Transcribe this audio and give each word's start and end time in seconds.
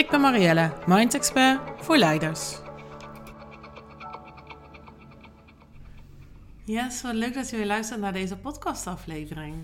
Ik 0.00 0.10
ben 0.10 0.20
Marielle, 0.20 0.72
Mind 0.86 1.14
Expert 1.14 1.60
voor 1.76 1.96
leiders. 1.96 2.58
Yes, 6.64 7.02
wat 7.02 7.14
leuk 7.14 7.34
dat 7.34 7.50
je 7.50 7.56
weer 7.56 7.66
luistert 7.66 8.00
naar 8.00 8.12
deze 8.12 8.36
podcastaflevering. 8.36 9.54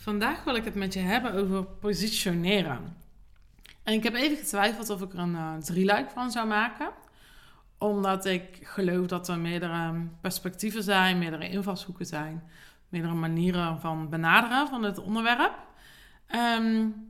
Vandaag 0.00 0.44
wil 0.44 0.54
ik 0.54 0.64
het 0.64 0.74
met 0.74 0.94
je 0.94 1.00
hebben 1.00 1.32
over 1.32 1.64
positioneren. 1.64 2.96
En 3.82 3.94
ik 3.94 4.02
heb 4.02 4.14
even 4.14 4.36
getwijfeld 4.36 4.90
of 4.90 5.02
ik 5.02 5.12
er 5.12 5.18
een 5.18 5.34
uh, 5.34 5.56
drieluik 5.56 6.10
van 6.10 6.30
zou 6.30 6.46
maken. 6.46 6.90
Omdat 7.78 8.26
ik 8.26 8.58
geloof 8.62 9.06
dat 9.06 9.28
er 9.28 9.38
meerdere 9.38 10.06
perspectieven 10.20 10.82
zijn, 10.82 11.18
meerdere 11.18 11.48
invalshoeken 11.48 12.06
zijn, 12.06 12.42
meerdere 12.88 13.14
manieren 13.14 13.80
van 13.80 14.08
benaderen 14.08 14.68
van 14.68 14.82
het 14.82 14.98
onderwerp. 14.98 15.54
Um, 16.34 17.08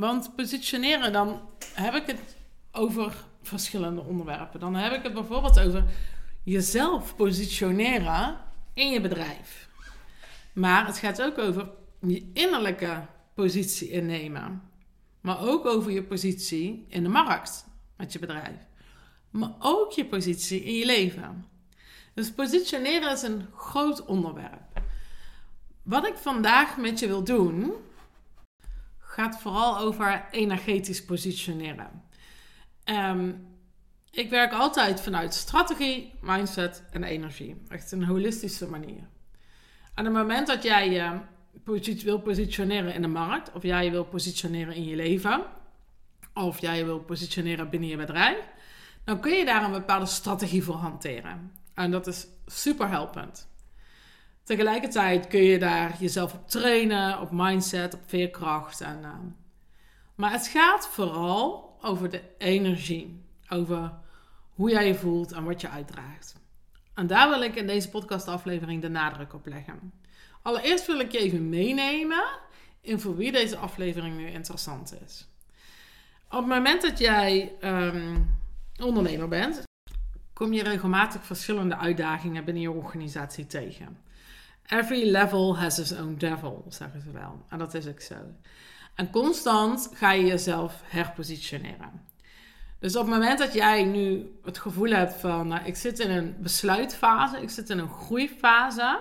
want 0.00 0.34
positioneren, 0.36 1.12
dan 1.12 1.40
heb 1.74 1.94
ik 1.94 2.06
het 2.06 2.36
over 2.72 3.24
verschillende 3.42 4.00
onderwerpen. 4.00 4.60
Dan 4.60 4.74
heb 4.74 4.92
ik 4.92 5.02
het 5.02 5.14
bijvoorbeeld 5.14 5.60
over 5.60 5.84
jezelf 6.42 7.16
positioneren 7.16 8.38
in 8.74 8.90
je 8.90 9.00
bedrijf. 9.00 9.68
Maar 10.52 10.86
het 10.86 10.98
gaat 10.98 11.22
ook 11.22 11.38
over 11.38 11.70
je 12.00 12.30
innerlijke 12.32 13.06
positie 13.34 13.90
innemen. 13.90 14.62
Maar 15.20 15.40
ook 15.40 15.66
over 15.66 15.90
je 15.92 16.02
positie 16.02 16.86
in 16.88 17.02
de 17.02 17.08
markt 17.08 17.66
met 17.96 18.12
je 18.12 18.18
bedrijf. 18.18 18.66
Maar 19.30 19.52
ook 19.58 19.92
je 19.92 20.06
positie 20.06 20.62
in 20.62 20.74
je 20.74 20.86
leven. 20.86 21.46
Dus 22.14 22.32
positioneren 22.32 23.12
is 23.12 23.22
een 23.22 23.46
groot 23.56 24.04
onderwerp. 24.04 24.82
Wat 25.82 26.06
ik 26.06 26.16
vandaag 26.16 26.76
met 26.76 26.98
je 26.98 27.06
wil 27.06 27.24
doen, 27.24 27.74
gaat 29.10 29.40
vooral 29.40 29.78
over 29.78 30.24
energetisch 30.30 31.04
positioneren. 31.04 32.02
Ehm, 32.84 33.32
ik 34.10 34.30
werk 34.30 34.52
altijd 34.52 35.00
vanuit 35.00 35.34
strategie, 35.34 36.12
mindset 36.20 36.82
en 36.90 37.04
energie. 37.04 37.62
Echt 37.68 37.92
een 37.92 38.04
holistische 38.04 38.68
manier. 38.68 39.08
Aan 39.94 40.04
het 40.04 40.14
moment 40.14 40.46
dat 40.46 40.62
jij 40.62 40.90
je 40.90 41.20
wil 42.02 42.20
positioneren 42.20 42.94
in 42.94 43.02
de 43.02 43.08
markt, 43.08 43.52
of 43.52 43.62
jij 43.62 43.84
je 43.84 43.90
wil 43.90 44.04
positioneren 44.04 44.74
in 44.74 44.84
je 44.84 44.96
leven, 44.96 45.42
of 46.34 46.60
jij 46.60 46.78
je 46.78 46.84
wil 46.84 47.00
positioneren 47.00 47.70
binnen 47.70 47.88
je 47.88 47.96
bedrijf, 47.96 48.38
dan 49.04 49.20
kun 49.20 49.32
je 49.32 49.44
daar 49.44 49.64
een 49.64 49.72
bepaalde 49.72 50.06
strategie 50.06 50.64
voor 50.64 50.74
hanteren. 50.74 51.52
En 51.74 51.90
dat 51.90 52.06
is 52.06 52.26
super 52.46 52.88
helpend. 52.88 53.49
Tegelijkertijd 54.50 55.26
kun 55.26 55.42
je 55.42 55.58
daar 55.58 55.96
jezelf 55.98 56.34
op 56.34 56.48
trainen, 56.48 57.20
op 57.20 57.28
mindset, 57.32 57.94
op 57.94 58.00
veerkracht. 58.06 58.80
En, 58.80 58.98
uh, 59.02 59.14
maar 60.14 60.32
het 60.32 60.46
gaat 60.46 60.88
vooral 60.88 61.76
over 61.80 62.10
de 62.10 62.22
energie. 62.38 63.24
Over 63.48 63.92
hoe 64.54 64.70
jij 64.70 64.86
je 64.86 64.94
voelt 64.94 65.32
en 65.32 65.44
wat 65.44 65.60
je 65.60 65.68
uitdraagt. 65.68 66.34
En 66.94 67.06
daar 67.06 67.28
wil 67.28 67.42
ik 67.42 67.54
in 67.54 67.66
deze 67.66 67.88
podcastaflevering 67.88 68.82
de 68.82 68.88
nadruk 68.88 69.34
op 69.34 69.46
leggen. 69.46 69.92
Allereerst 70.42 70.86
wil 70.86 71.00
ik 71.00 71.12
je 71.12 71.18
even 71.18 71.48
meenemen 71.48 72.24
in 72.80 73.00
voor 73.00 73.16
wie 73.16 73.32
deze 73.32 73.56
aflevering 73.56 74.16
nu 74.16 74.26
interessant 74.26 74.94
is. 75.06 75.28
Op 76.28 76.38
het 76.38 76.46
moment 76.46 76.82
dat 76.82 76.98
jij 76.98 77.52
um, 77.64 78.38
ondernemer 78.82 79.28
bent, 79.28 79.62
kom 80.32 80.52
je 80.52 80.62
regelmatig 80.62 81.24
verschillende 81.24 81.76
uitdagingen 81.76 82.44
binnen 82.44 82.62
je 82.62 82.70
organisatie 82.70 83.46
tegen. 83.46 84.08
Every 84.70 85.10
level 85.10 85.58
has 85.58 85.78
its 85.78 85.92
own 85.92 86.14
devil, 86.18 86.64
zeggen 86.68 87.00
ze 87.00 87.10
wel. 87.10 87.44
En 87.48 87.58
dat 87.58 87.74
is 87.74 87.86
ook 87.86 88.00
zo. 88.00 88.14
En 88.94 89.10
constant 89.10 89.90
ga 89.94 90.12
je 90.12 90.24
jezelf 90.24 90.82
herpositioneren. 90.84 92.08
Dus 92.78 92.96
op 92.96 93.06
het 93.06 93.14
moment 93.14 93.38
dat 93.38 93.52
jij 93.52 93.84
nu 93.84 94.38
het 94.44 94.58
gevoel 94.58 94.90
hebt 94.90 95.14
van, 95.14 95.48
nou, 95.48 95.64
ik 95.64 95.76
zit 95.76 95.98
in 95.98 96.10
een 96.10 96.36
besluitfase, 96.38 97.42
ik 97.42 97.50
zit 97.50 97.70
in 97.70 97.78
een 97.78 97.88
groeifase, 97.88 99.00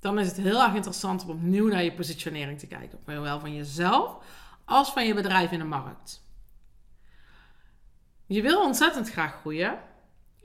dan 0.00 0.18
is 0.18 0.26
het 0.26 0.36
heel 0.36 0.62
erg 0.62 0.74
interessant 0.74 1.22
om 1.24 1.30
opnieuw 1.30 1.68
naar 1.68 1.82
je 1.82 1.92
positionering 1.92 2.58
te 2.58 2.66
kijken. 2.66 2.98
Zowel 3.06 3.40
van 3.40 3.54
jezelf 3.54 4.16
als 4.64 4.92
van 4.92 5.06
je 5.06 5.14
bedrijf 5.14 5.50
in 5.50 5.58
de 5.58 5.64
markt. 5.64 6.24
Je 8.26 8.42
wil 8.42 8.62
ontzettend 8.62 9.10
graag 9.10 9.40
groeien, 9.40 9.78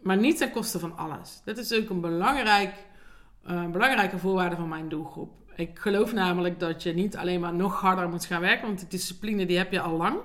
maar 0.01 0.17
niet 0.17 0.37
ten 0.37 0.51
koste 0.51 0.79
van 0.79 0.97
alles. 0.97 1.41
Dit 1.45 1.57
is 1.57 1.73
ook 1.73 1.89
een 1.89 2.01
belangrijk 2.01 2.73
eh, 3.43 3.65
belangrijke 3.65 4.17
voorwaarde 4.17 4.55
van 4.55 4.69
mijn 4.69 4.89
doelgroep. 4.89 5.31
Ik 5.55 5.79
geloof 5.79 6.13
namelijk 6.13 6.59
dat 6.59 6.83
je 6.83 6.93
niet 6.93 7.17
alleen 7.17 7.39
maar 7.39 7.53
nog 7.53 7.81
harder 7.81 8.09
moet 8.09 8.25
gaan 8.25 8.41
werken, 8.41 8.67
want 8.67 8.79
die 8.79 8.87
discipline 8.87 9.45
die 9.45 9.57
heb 9.57 9.71
je 9.71 9.81
al 9.81 9.97
lang. 9.97 10.19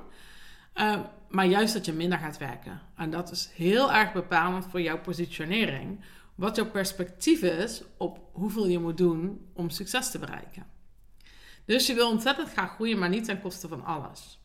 Uh, 0.75 1.01
maar 1.29 1.47
juist 1.47 1.75
dat 1.75 1.85
je 1.85 1.93
minder 1.93 2.19
gaat 2.19 2.39
werken. 2.39 2.81
En 2.97 3.11
dat 3.11 3.31
is 3.31 3.51
heel 3.55 3.93
erg 3.93 4.13
bepalend 4.13 4.67
voor 4.71 4.81
jouw 4.81 5.01
positionering. 5.01 6.01
Wat 6.35 6.57
jouw 6.57 6.71
perspectief 6.71 7.43
is 7.43 7.83
op 7.97 8.19
hoeveel 8.33 8.67
je 8.67 8.79
moet 8.79 8.97
doen 8.97 9.51
om 9.53 9.71
succes 9.71 10.11
te 10.11 10.19
bereiken. 10.19 10.67
Dus 11.65 11.87
je 11.87 11.95
wil 11.95 12.11
ontzettend 12.11 12.49
graag 12.49 12.75
groeien, 12.75 12.99
maar 12.99 13.09
niet 13.09 13.25
ten 13.25 13.41
koste 13.41 13.69
van 13.69 13.85
alles. 13.85 14.41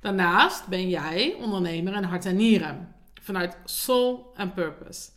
Daarnaast 0.00 0.66
ben 0.66 0.88
jij 0.88 1.34
ondernemer 1.40 1.94
in 1.94 2.02
hart 2.02 2.26
en 2.26 2.36
nieren. 2.36 2.94
Vanuit 3.20 3.56
soul 3.64 4.32
en 4.36 4.52
purpose. 4.52 5.10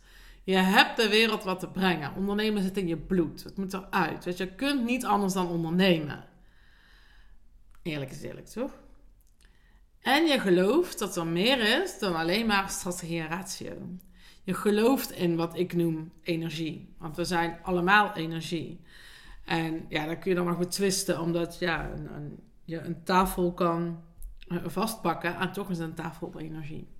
Je 0.48 0.56
hebt 0.56 0.96
de 0.96 1.08
wereld 1.08 1.44
wat 1.44 1.60
te 1.60 1.68
brengen. 1.68 2.14
Ondernemen 2.14 2.62
zit 2.62 2.76
in 2.76 2.86
je 2.86 2.96
bloed. 2.96 3.44
Het 3.44 3.56
moet 3.56 3.72
eruit. 3.72 4.22
Dus 4.22 4.36
je 4.36 4.54
kunt 4.54 4.84
niet 4.84 5.04
anders 5.04 5.32
dan 5.32 5.48
ondernemen. 5.48 6.24
Eerlijk 7.82 8.10
is 8.10 8.22
eerlijk, 8.22 8.46
toch? 8.46 8.72
En 10.00 10.26
je 10.26 10.40
gelooft 10.40 10.98
dat 10.98 11.16
er 11.16 11.26
meer 11.26 11.82
is 11.82 11.98
dan 11.98 12.14
alleen 12.14 12.46
maar 12.46 12.70
strategie 12.70 13.20
en 13.20 13.28
ratio. 13.28 13.72
Je 14.42 14.54
gelooft 14.54 15.10
in 15.10 15.36
wat 15.36 15.58
ik 15.58 15.72
noem 15.72 16.12
energie. 16.22 16.94
Want 16.98 17.16
we 17.16 17.24
zijn 17.24 17.58
allemaal 17.62 18.14
energie. 18.14 18.80
En 19.44 19.84
ja, 19.88 20.06
daar 20.06 20.18
kun 20.18 20.30
je 20.30 20.36
dan 20.36 20.46
nog 20.46 20.58
betwisten, 20.58 21.20
omdat 21.20 21.58
ja, 21.58 21.90
een, 21.90 22.14
een, 22.14 22.38
je 22.64 22.80
een 22.80 23.04
tafel 23.04 23.52
kan 23.52 24.02
eh, 24.46 24.58
vastpakken 24.64 25.36
en 25.36 25.52
toch 25.52 25.70
is 25.70 25.78
een 25.78 25.94
tafel 25.94 26.32
energie. 26.38 26.96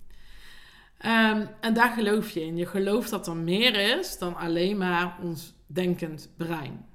Um, 1.05 1.49
en 1.59 1.73
daar 1.73 1.91
geloof 1.91 2.29
je 2.29 2.45
in. 2.45 2.57
Je 2.57 2.65
gelooft 2.65 3.09
dat 3.09 3.27
er 3.27 3.35
meer 3.35 3.97
is 3.99 4.17
dan 4.17 4.35
alleen 4.35 4.77
maar 4.77 5.17
ons 5.21 5.53
denkend 5.67 6.29
brein. 6.37 6.85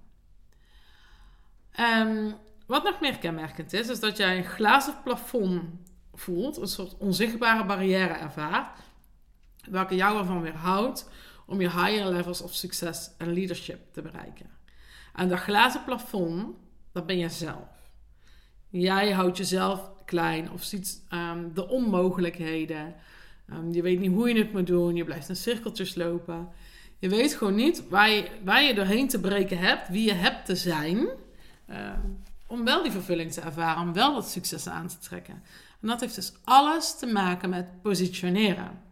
Um, 1.81 2.35
wat 2.67 2.85
nog 2.85 3.01
meer 3.01 3.19
kenmerkend 3.19 3.73
is, 3.73 3.89
is 3.89 4.01
dat 4.01 4.17
jij 4.17 4.37
een 4.37 4.45
glazen 4.45 4.95
plafond 5.05 5.63
voelt, 6.15 6.57
een 6.57 6.69
soort 6.69 6.97
onzichtbare 6.99 7.65
barrière 7.65 8.15
ervaart, 8.15 8.79
welke 9.71 9.95
jou 9.95 10.19
ervan 10.19 10.43
weerhoudt 10.43 11.11
om 11.47 11.61
je 11.61 11.71
higher 11.71 12.07
levels 12.07 12.41
of 12.41 12.55
succes 12.55 13.11
en 13.19 13.33
leadership 13.33 13.93
te 13.93 14.03
bereiken. 14.03 14.51
En 15.15 15.29
dat 15.29 15.39
glazen 15.39 15.85
plafond, 15.85 16.57
dat 16.93 17.07
ben 17.07 17.31
zelf. 17.31 17.69
Jij 18.69 19.11
houdt 19.11 19.37
jezelf 19.37 19.91
klein 20.05 20.51
of 20.51 20.63
ziet 20.63 21.03
um, 21.11 21.55
de 21.55 21.69
onmogelijkheden. 21.69 22.95
Um, 23.53 23.73
je 23.73 23.83
weet 23.83 24.01
niet 24.01 24.13
hoe 24.13 24.29
je 24.29 24.39
het 24.39 24.53
moet 24.53 24.67
doen. 24.67 24.97
Je 24.97 25.05
blijft 25.05 25.29
in 25.29 25.37
cirkeltjes 25.37 25.95
lopen. 25.95 26.49
Je 26.99 27.09
weet 27.09 27.35
gewoon 27.35 27.55
niet 27.55 27.89
waar 27.89 28.11
je, 28.11 28.29
waar 28.45 28.63
je 28.63 28.75
doorheen 28.75 29.09
te 29.09 29.21
breken 29.21 29.59
hebt, 29.59 29.89
wie 29.89 30.05
je 30.05 30.13
hebt 30.13 30.47
te 30.47 30.57
zijn. 30.57 31.09
Uh, 31.71 31.91
om 32.47 32.65
wel 32.65 32.83
die 32.83 32.93
vervulling 32.93 33.33
te 33.33 33.41
ervaren, 33.41 33.83
om 33.83 33.93
wel 33.93 34.15
dat 34.15 34.29
succes 34.29 34.69
aan 34.69 34.89
te 34.89 34.99
trekken. 34.99 35.43
En 35.81 35.89
dat 35.89 36.01
heeft 36.01 36.15
dus 36.15 36.33
alles 36.45 36.99
te 36.99 37.07
maken 37.07 37.51
met 37.51 37.83
positioneren. 37.83 38.83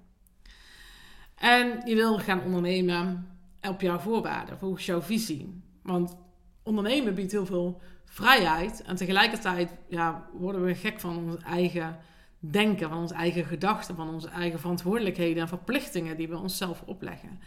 En 1.34 1.82
je 1.84 1.94
wil 1.94 2.18
gaan 2.18 2.42
ondernemen 2.42 3.28
op 3.68 3.80
jouw 3.80 3.98
voorwaarden, 3.98 4.58
volgens 4.58 4.86
jouw 4.86 5.02
visie. 5.02 5.62
Want 5.82 6.16
ondernemen 6.62 7.14
biedt 7.14 7.32
heel 7.32 7.46
veel 7.46 7.80
vrijheid. 8.04 8.82
En 8.82 8.96
tegelijkertijd 8.96 9.70
ja, 9.88 10.26
worden 10.32 10.64
we 10.64 10.74
gek 10.74 11.00
van 11.00 11.16
onze 11.16 11.38
eigen 11.44 11.98
denken, 12.50 12.88
van 12.88 12.98
onze 12.98 13.14
eigen 13.14 13.44
gedachten, 13.44 13.96
van 13.96 14.08
onze 14.08 14.28
eigen 14.28 14.60
verantwoordelijkheden 14.60 15.42
en 15.42 15.48
verplichtingen 15.48 16.16
die 16.16 16.28
we 16.28 16.36
onszelf 16.36 16.82
opleggen. 16.86 17.40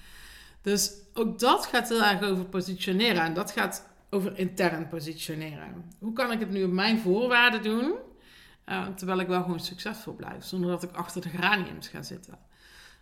Dus 0.61 0.93
ook 1.13 1.39
dat 1.39 1.65
gaat 1.65 1.89
heel 1.89 2.03
erg 2.03 2.21
over 2.21 2.45
positioneren 2.45 3.21
en 3.21 3.33
dat 3.33 3.51
gaat 3.51 3.89
over 4.09 4.37
intern 4.37 4.87
positioneren. 4.87 5.91
Hoe 5.99 6.13
kan 6.13 6.31
ik 6.31 6.39
het 6.39 6.49
nu 6.49 6.63
op 6.63 6.71
mijn 6.71 6.99
voorwaarden 6.99 7.63
doen? 7.63 7.93
uh, 8.65 8.87
terwijl 8.87 9.19
ik 9.19 9.27
wel 9.27 9.41
gewoon 9.41 9.59
succesvol 9.59 10.13
blijf, 10.13 10.43
zonder 10.43 10.69
dat 10.69 10.83
ik 10.83 10.91
achter 10.91 11.21
de 11.21 11.29
geraniums 11.29 11.87
ga 11.87 12.01
zitten. 12.01 12.37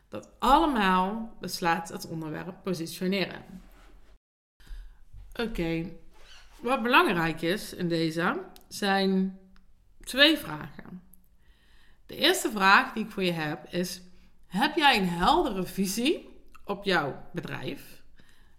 Dat 0.07 0.29
allemaal 0.39 1.37
beslaat 1.39 1.89
het 1.89 2.07
onderwerp 2.07 2.63
positioneren. 2.63 3.61
Oké, 5.39 5.89
wat 6.59 6.83
belangrijk 6.83 7.41
is 7.41 7.73
in 7.73 7.87
deze 7.87 8.43
zijn 8.67 9.39
twee 10.03 10.37
vragen. 10.37 11.01
De 12.13 12.19
eerste 12.19 12.51
vraag 12.51 12.93
die 12.93 13.03
ik 13.03 13.11
voor 13.11 13.23
je 13.23 13.31
heb 13.31 13.65
is: 13.69 14.01
heb 14.47 14.75
jij 14.75 14.97
een 14.97 15.09
heldere 15.09 15.63
visie 15.63 16.29
op 16.65 16.83
jouw 16.83 17.23
bedrijf 17.31 18.03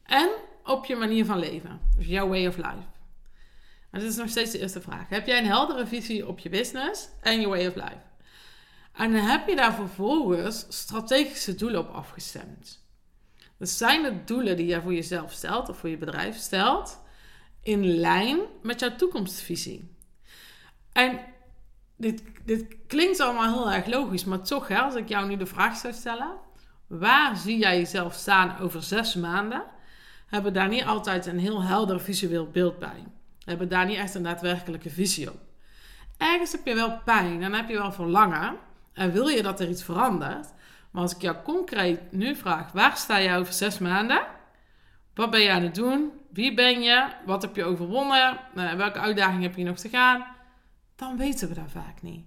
en 0.03 0.29
op 0.65 0.85
je 0.85 0.97
manier 0.97 1.25
van 1.25 1.39
leven? 1.39 1.81
Dus 1.97 2.07
jouw 2.07 2.29
way 2.29 2.47
of 2.47 2.57
life. 2.57 2.87
En 3.91 4.01
dat 4.01 4.03
is 4.03 4.17
nog 4.17 4.29
steeds 4.29 4.51
de 4.51 4.59
eerste 4.59 4.81
vraag. 4.81 5.09
Heb 5.09 5.27
jij 5.27 5.39
een 5.39 5.47
heldere 5.47 5.87
visie 5.87 6.29
op 6.29 6.39
je 6.39 6.49
business 6.49 7.09
en 7.21 7.41
je 7.41 7.49
way 7.49 7.67
of 7.67 7.75
life? 7.75 8.03
En 8.93 9.13
heb 9.13 9.49
je 9.49 9.57
daar 9.57 9.75
vervolgens 9.75 10.67
strategische 10.69 11.55
doelen 11.55 11.81
op 11.81 11.91
afgestemd. 11.91 12.85
Dus 13.59 13.79
zijn 13.79 14.03
de 14.03 14.25
doelen 14.25 14.57
die 14.57 14.67
jij 14.67 14.81
voor 14.81 14.95
jezelf 14.95 15.33
stelt 15.33 15.69
of 15.69 15.79
voor 15.79 15.89
je 15.89 15.99
bedrijf 15.99 16.37
stelt 16.37 17.01
in 17.63 17.87
lijn 17.87 18.41
met 18.63 18.81
jouw 18.81 18.97
toekomstvisie? 18.97 19.97
En 20.93 21.21
dit, 21.97 22.23
dit 22.45 22.77
klinkt 22.87 23.21
allemaal 23.21 23.53
heel 23.53 23.73
erg 23.73 23.87
logisch, 23.87 24.25
maar 24.25 24.43
toch, 24.43 24.69
hè, 24.69 24.79
als 24.79 24.95
ik 24.95 25.09
jou 25.09 25.29
nu 25.29 25.37
de 25.37 25.47
vraag 25.47 25.77
zou 25.77 25.93
stellen: 25.93 26.33
waar 26.87 27.37
zie 27.37 27.59
jij 27.59 27.77
jezelf 27.77 28.15
staan 28.15 28.59
over 28.59 28.83
zes 28.83 29.15
maanden? 29.15 29.63
Hebben 30.27 30.53
daar 30.53 30.69
niet 30.69 30.85
altijd 30.85 31.27
een 31.27 31.39
heel 31.39 31.63
helder 31.63 32.01
visueel 32.01 32.49
beeld 32.51 32.79
bij. 32.79 33.05
Hebben 33.45 33.69
daar 33.69 33.87
niet 33.87 33.97
echt 33.97 34.15
een 34.15 34.23
daadwerkelijke 34.23 34.91
visie 34.91 35.31
op. 35.31 35.39
Ergens 36.17 36.53
heb 36.53 36.67
je 36.67 36.75
wel 36.75 37.01
pijn, 37.05 37.41
dan 37.41 37.53
heb 37.53 37.69
je 37.69 37.79
wel 37.79 37.93
verlangen 37.93 38.57
en 38.93 39.13
wil 39.13 39.29
je 39.29 39.43
dat 39.43 39.61
er 39.61 39.69
iets 39.69 39.85
verandert. 39.85 40.53
Maar 40.91 41.03
als 41.03 41.15
ik 41.15 41.23
jou 41.23 41.37
concreet 41.45 42.13
nu 42.13 42.37
vraag: 42.37 42.73
waar 42.73 42.97
sta 42.97 43.17
je 43.17 43.37
over 43.37 43.53
zes 43.53 43.79
maanden? 43.79 44.23
Wat 45.15 45.31
ben 45.31 45.41
je 45.41 45.51
aan 45.51 45.63
het 45.63 45.75
doen? 45.75 46.13
Wie 46.31 46.55
ben 46.55 46.83
je? 46.83 47.07
Wat 47.27 47.43
heb 47.43 47.57
je 47.57 47.65
overwonnen? 47.65 48.39
Eh, 48.55 48.73
welke 48.73 48.99
uitdaging 48.99 49.43
heb 49.43 49.57
je 49.57 49.65
nog 49.65 49.79
te 49.79 49.89
gaan? 49.89 50.34
Dan 51.05 51.17
weten 51.17 51.49
we 51.49 51.55
dat 51.55 51.71
vaak 51.71 52.03
niet. 52.03 52.27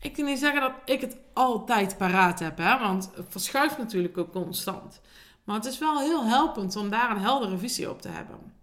Ik 0.00 0.12
kan 0.12 0.24
niet 0.24 0.38
zeggen 0.38 0.60
dat 0.60 0.72
ik 0.84 1.00
het 1.00 1.16
altijd 1.32 1.96
paraat 1.96 2.38
heb, 2.38 2.58
hè, 2.58 2.78
want 2.78 3.10
het 3.14 3.26
verschuift 3.28 3.78
natuurlijk 3.78 4.18
ook 4.18 4.32
constant. 4.32 5.00
Maar 5.44 5.56
het 5.56 5.64
is 5.64 5.78
wel 5.78 6.00
heel 6.00 6.24
helpend 6.24 6.76
om 6.76 6.90
daar 6.90 7.10
een 7.10 7.22
heldere 7.22 7.58
visie 7.58 7.90
op 7.90 8.02
te 8.02 8.08
hebben. 8.08 8.54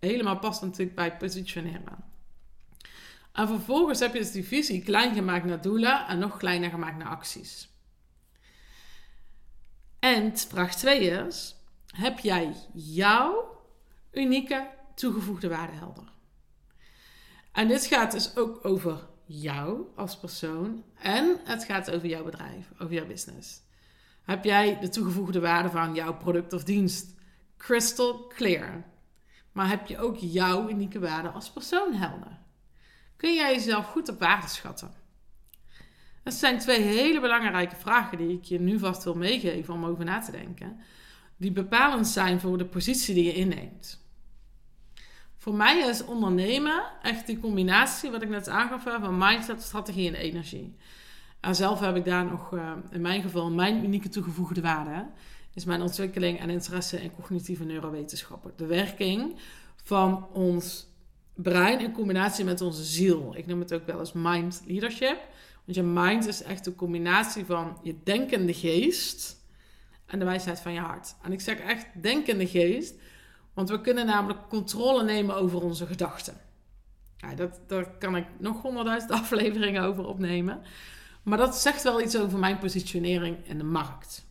Helemaal 0.00 0.38
past 0.38 0.62
natuurlijk 0.62 0.96
bij 0.96 1.16
positioneren. 1.16 2.04
En 3.32 3.46
vervolgens 3.46 3.98
heb 3.98 4.12
je 4.12 4.18
dus 4.18 4.32
die 4.32 4.46
visie 4.46 4.82
klein 4.82 5.14
gemaakt 5.14 5.44
naar 5.44 5.60
doelen 5.60 6.06
en 6.06 6.18
nog 6.18 6.36
kleiner 6.36 6.70
gemaakt 6.70 6.98
naar 6.98 7.08
acties. 7.08 7.68
En 9.98 10.38
vraag 10.38 10.74
2 10.74 11.00
is: 11.00 11.56
heb 11.86 12.18
jij 12.18 12.54
jouw 12.72 13.60
unieke 14.12 14.70
toegevoegde 14.94 15.48
waarde 15.48 15.76
helder? 15.76 16.16
En 17.52 17.68
dit 17.68 17.86
gaat 17.86 18.12
dus 18.12 18.36
ook 18.36 18.64
over 18.64 19.06
jou 19.24 19.86
als 19.96 20.18
persoon 20.18 20.84
en 21.02 21.36
het 21.44 21.64
gaat 21.64 21.90
over 21.90 22.08
jouw 22.08 22.24
bedrijf, 22.24 22.70
over 22.78 22.94
jouw 22.94 23.06
business. 23.06 23.60
Heb 24.22 24.44
jij 24.44 24.78
de 24.80 24.88
toegevoegde 24.88 25.40
waarde 25.40 25.70
van 25.70 25.94
jouw 25.94 26.16
product 26.16 26.52
of 26.52 26.64
dienst 26.64 27.14
crystal 27.56 28.26
clear? 28.26 28.84
Maar 29.52 29.68
heb 29.68 29.86
je 29.86 29.98
ook 29.98 30.16
jouw 30.16 30.68
unieke 30.68 30.98
waarde 30.98 31.28
als 31.28 31.50
persoon 31.50 31.92
helder? 31.92 32.38
Kun 33.16 33.34
jij 33.34 33.54
jezelf 33.54 33.86
goed 33.86 34.08
op 34.08 34.18
waarde 34.18 34.48
schatten? 34.48 34.94
Dat 36.22 36.34
zijn 36.34 36.58
twee 36.58 36.80
hele 36.80 37.20
belangrijke 37.20 37.76
vragen 37.76 38.18
die 38.18 38.36
ik 38.36 38.44
je 38.44 38.60
nu 38.60 38.78
vast 38.78 39.04
wil 39.04 39.14
meegeven 39.14 39.74
om 39.74 39.84
over 39.84 40.04
na 40.04 40.18
te 40.18 40.30
denken. 40.30 40.80
Die 41.36 41.52
bepalend 41.52 42.06
zijn 42.06 42.40
voor 42.40 42.58
de 42.58 42.66
positie 42.66 43.14
die 43.14 43.24
je 43.24 43.34
inneemt. 43.34 44.07
Voor 45.38 45.54
mij 45.54 45.78
is 45.78 46.04
ondernemen 46.04 46.82
echt 47.02 47.26
die 47.26 47.40
combinatie, 47.40 48.10
wat 48.10 48.22
ik 48.22 48.28
net 48.28 48.48
aangaf, 48.48 48.82
van 48.82 49.18
mindset, 49.18 49.62
strategie 49.62 50.08
en 50.08 50.14
energie. 50.14 50.76
En 51.40 51.54
zelf 51.54 51.80
heb 51.80 51.96
ik 51.96 52.04
daar 52.04 52.24
nog, 52.24 52.54
eh, 52.54 52.72
in 52.90 53.00
mijn 53.00 53.22
geval, 53.22 53.50
mijn 53.50 53.84
unieke 53.84 54.08
toegevoegde 54.08 54.60
waarde. 54.60 55.06
Is 55.54 55.64
mijn 55.64 55.82
ontwikkeling 55.82 56.40
en 56.40 56.50
interesse 56.50 57.02
in 57.02 57.14
cognitieve 57.14 57.64
neurowetenschappen. 57.64 58.52
De 58.56 58.66
werking 58.66 59.36
van 59.82 60.26
ons 60.32 60.86
brein 61.34 61.80
in 61.80 61.92
combinatie 61.92 62.44
met 62.44 62.60
onze 62.60 62.84
ziel. 62.84 63.32
Ik 63.36 63.46
noem 63.46 63.60
het 63.60 63.72
ook 63.72 63.86
wel 63.86 63.98
eens 63.98 64.12
mind 64.12 64.62
leadership. 64.66 65.18
Want 65.64 65.76
je 65.76 65.82
mind 65.82 66.26
is 66.26 66.42
echt 66.42 66.66
een 66.66 66.74
combinatie 66.74 67.44
van 67.44 67.78
je 67.82 67.94
denkende 68.04 68.54
geest 68.54 69.36
en 70.06 70.18
de 70.18 70.24
wijsheid 70.24 70.60
van 70.60 70.72
je 70.72 70.80
hart. 70.80 71.14
En 71.22 71.32
ik 71.32 71.40
zeg 71.40 71.58
echt 71.58 71.86
denkende 72.02 72.46
geest, 72.46 72.94
want 73.58 73.70
we 73.70 73.80
kunnen 73.80 74.06
namelijk 74.06 74.48
controle 74.48 75.04
nemen 75.04 75.36
over 75.36 75.62
onze 75.62 75.86
gedachten. 75.86 76.34
Ja, 77.16 77.34
dat, 77.34 77.60
daar 77.66 77.90
kan 77.98 78.16
ik 78.16 78.26
nog 78.36 78.62
honderdduizend 78.62 79.12
afleveringen 79.20 79.82
over 79.82 80.06
opnemen. 80.06 80.62
Maar 81.22 81.38
dat 81.38 81.56
zegt 81.56 81.82
wel 81.82 82.00
iets 82.00 82.18
over 82.18 82.38
mijn 82.38 82.58
positionering 82.58 83.36
in 83.46 83.58
de 83.58 83.64
markt. 83.64 84.26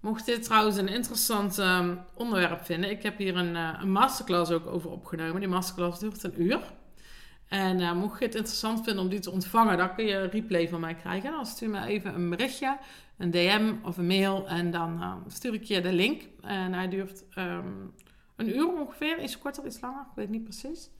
Mocht 0.00 0.26
dit 0.26 0.42
trouwens 0.42 0.76
een 0.76 0.88
interessant 0.88 1.58
ehm, 1.58 1.96
onderwerp 2.14 2.64
vinden, 2.64 2.90
ik 2.90 3.02
heb 3.02 3.18
hier 3.18 3.36
een, 3.36 3.54
uh, 3.54 3.78
een, 3.80 3.92
masterclass 3.92 4.50
ook 4.50 4.66
over 4.66 4.90
opgenomen. 4.90 5.40
Die 5.40 5.48
masterclass 5.48 6.00
duurt 6.00 6.22
een 6.22 6.42
uur. 6.42 6.60
En 7.54 7.80
uh, 7.80 7.92
mocht 7.92 8.18
je 8.18 8.24
het 8.24 8.34
interessant 8.34 8.84
vinden 8.84 9.02
om 9.02 9.10
die 9.10 9.18
te 9.18 9.30
ontvangen, 9.30 9.76
dan 9.76 9.94
kun 9.94 10.04
je 10.04 10.14
een 10.14 10.30
replay 10.30 10.68
van 10.68 10.80
mij 10.80 10.94
krijgen. 10.94 11.30
Dan 11.30 11.46
stuur 11.46 11.70
me 11.70 11.86
even 11.86 12.14
een 12.14 12.30
berichtje 12.30 12.78
een 13.18 13.30
DM 13.30 13.74
of 13.82 13.96
een 13.96 14.06
mail 14.06 14.48
en 14.48 14.70
dan 14.70 15.00
uh, 15.00 15.14
stuur 15.26 15.54
ik 15.54 15.62
je 15.64 15.80
de 15.80 15.92
link. 15.92 16.22
En 16.40 16.72
hij 16.72 16.88
duurt 16.88 17.24
um, 17.38 17.94
een 18.36 18.56
uur 18.56 18.80
ongeveer, 18.80 19.22
iets 19.22 19.38
korter, 19.38 19.66
iets 19.66 19.80
langer, 19.80 20.00
ik 20.00 20.14
weet 20.14 20.28
niet 20.28 20.42
precies. 20.42 20.90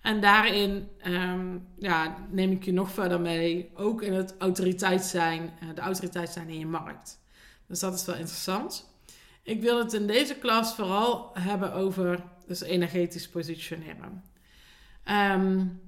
En 0.00 0.20
daarin 0.20 0.88
um, 1.06 1.66
ja, 1.78 2.16
neem 2.30 2.50
ik 2.50 2.64
je 2.64 2.72
nog 2.72 2.90
verder 2.90 3.20
mee, 3.20 3.70
ook 3.74 4.02
in 4.02 4.12
het 4.12 4.34
autoriteit 4.38 5.02
zijn, 5.02 5.42
uh, 5.42 5.74
de 5.74 5.80
autoriteit 5.80 6.30
zijn 6.30 6.48
in 6.48 6.58
je 6.58 6.66
markt. 6.66 7.20
Dus 7.66 7.80
dat 7.80 7.94
is 7.94 8.04
wel 8.04 8.16
interessant. 8.16 8.90
Ik 9.42 9.60
wil 9.60 9.78
het 9.78 9.92
in 9.92 10.06
deze 10.06 10.34
klas 10.34 10.74
vooral 10.74 11.30
hebben 11.38 11.72
over 11.72 12.22
dus 12.46 12.60
energetisch 12.60 13.28
positioneren. 13.28 14.31
Um, 15.10 15.80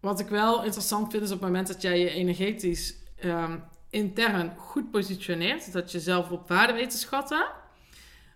wat 0.00 0.20
ik 0.20 0.28
wel 0.28 0.64
interessant 0.64 1.10
vind 1.10 1.22
is 1.22 1.30
op 1.30 1.40
het 1.40 1.48
moment 1.48 1.66
dat 1.66 1.82
jij 1.82 1.98
je 1.98 2.10
energetisch 2.10 2.94
um, 3.24 3.62
intern 3.90 4.54
goed 4.56 4.90
positioneert, 4.90 5.72
dat 5.72 5.92
je 5.92 6.00
zelf 6.00 6.30
op 6.30 6.48
waarde 6.48 6.72
weet 6.72 6.90
te 6.90 6.98
schatten, 6.98 7.46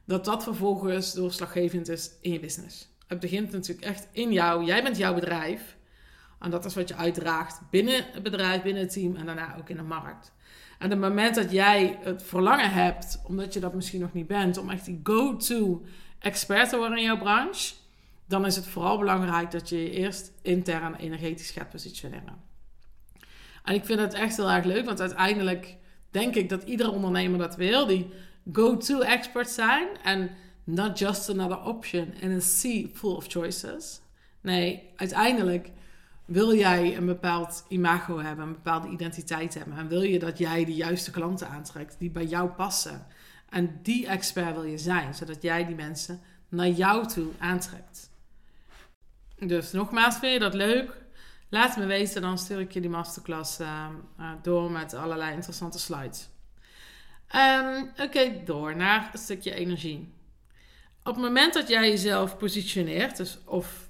dat 0.05 0.25
dat 0.25 0.43
vervolgens 0.43 1.13
doorslaggevend 1.13 1.89
is 1.89 2.11
in 2.21 2.33
je 2.33 2.41
business. 2.41 2.89
Het 3.07 3.21
begint 3.21 3.53
natuurlijk 3.53 3.87
echt 3.87 4.09
in 4.13 4.33
jou. 4.33 4.65
Jij 4.65 4.83
bent 4.83 4.97
jouw 4.97 5.15
bedrijf. 5.15 5.77
En 6.41 6.51
dat 6.51 6.65
is 6.65 6.75
wat 6.75 6.89
je 6.89 6.95
uitdraagt 6.95 7.61
binnen 7.71 8.05
het 8.13 8.23
bedrijf, 8.23 8.63
binnen 8.63 8.83
het 8.83 8.93
team 8.93 9.17
en 9.17 9.27
daarna 9.27 9.57
ook 9.59 9.69
in 9.69 9.77
de 9.77 9.83
markt. 9.83 10.33
En 10.79 10.91
het 10.91 10.99
moment 10.99 11.35
dat 11.35 11.51
jij 11.51 11.99
het 12.03 12.23
verlangen 12.23 12.71
hebt, 12.71 13.21
omdat 13.25 13.53
je 13.55 13.61
dat 13.61 13.75
misschien 13.75 14.01
nog 14.01 14.13
niet 14.13 14.27
bent, 14.27 14.57
om 14.59 14.71
echt 14.71 14.85
die 14.85 15.01
go-to 15.03 15.85
expert 16.19 16.69
te 16.69 16.77
worden 16.77 16.99
in 16.99 17.05
jouw 17.05 17.19
branche, 17.19 17.75
dan 18.33 18.47
is 18.47 18.57
het 18.57 18.67
vooral 18.67 18.99
belangrijk 18.99 19.51
dat 19.51 19.69
je 19.69 19.83
je 19.83 19.91
eerst 19.91 20.33
intern 20.43 20.95
energetisch 20.95 21.51
gaat 21.51 21.71
positioneren. 21.71 22.41
En 23.65 23.75
ik 23.75 23.85
vind 23.85 24.01
het 24.01 24.15
echt 24.15 24.37
heel 24.37 24.51
erg 24.51 24.65
leuk, 24.65 24.85
want 24.85 25.01
uiteindelijk 25.01 25.77
denk 26.11 26.35
ik 26.35 26.49
dat 26.49 26.63
iedere 26.63 26.91
ondernemer 26.91 27.39
dat 27.39 27.57
wil. 27.57 27.87
Die 27.87 28.11
go-to 28.53 29.01
expert 29.01 29.49
zijn 29.49 29.89
en 30.03 30.31
not 30.65 30.99
just 30.99 31.31
another 31.31 31.63
option 31.63 32.15
in 32.21 32.33
a 32.33 32.41
sea 32.41 32.87
full 32.93 33.15
of 33.15 33.27
choices. 33.29 34.01
Nee, 34.41 34.91
uiteindelijk 34.97 35.71
wil 36.25 36.55
jij 36.55 36.97
een 36.97 37.07
bepaald 37.07 37.65
imago 37.69 38.19
hebben, 38.19 38.47
een 38.47 38.53
bepaalde 38.53 38.89
identiteit 38.89 39.55
hebben. 39.55 39.77
En 39.77 39.89
wil 39.89 40.03
je 40.03 40.19
dat 40.19 40.39
jij 40.39 40.65
de 40.65 40.75
juiste 40.75 41.11
klanten 41.11 41.49
aantrekt 41.49 41.97
die 41.99 42.11
bij 42.11 42.27
jou 42.27 42.51
passen. 42.51 43.07
En 43.49 43.79
die 43.83 44.07
expert 44.07 44.55
wil 44.55 44.65
je 44.65 44.79
zijn, 44.79 45.15
zodat 45.15 45.43
jij 45.43 45.67
die 45.67 45.77
mensen 45.77 46.21
naar 46.49 46.69
jou 46.69 47.07
toe 47.07 47.29
aantrekt. 47.39 48.11
Dus 49.47 49.73
nogmaals, 49.73 50.19
vind 50.19 50.33
je 50.33 50.39
dat 50.39 50.55
leuk? 50.55 50.91
Laat 51.49 51.77
me 51.77 51.87
weten, 51.87 52.23
dan 52.23 52.39
stuur 52.39 52.61
ik 52.61 52.73
je 52.73 52.81
die 52.81 52.91
masterclass 52.91 53.61
uh, 53.61 53.87
uh, 54.21 54.31
door 54.43 54.71
met 54.71 54.95
allerlei 54.95 55.33
interessante 55.33 55.79
slides. 55.79 56.29
Um, 57.37 57.93
Oké, 57.97 58.45
door 58.45 58.77
naar 58.77 59.11
een 59.13 59.19
stukje 59.19 59.55
energie. 59.55 60.15
Op 61.05 61.15
het 61.15 61.25
moment 61.25 61.55
dat 61.55 61.69
jij 61.69 61.89
jezelf 61.89 62.37
positioneert, 62.37 63.17
dus 63.17 63.39
of 63.45 63.89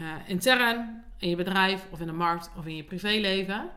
uh, 0.00 0.14
intern 0.26 1.04
in 1.18 1.28
je 1.28 1.36
bedrijf 1.36 1.86
of 1.90 2.00
in 2.00 2.06
de 2.06 2.12
markt 2.12 2.50
of 2.56 2.66
in 2.66 2.76
je 2.76 2.84
privéleven, 2.84 3.70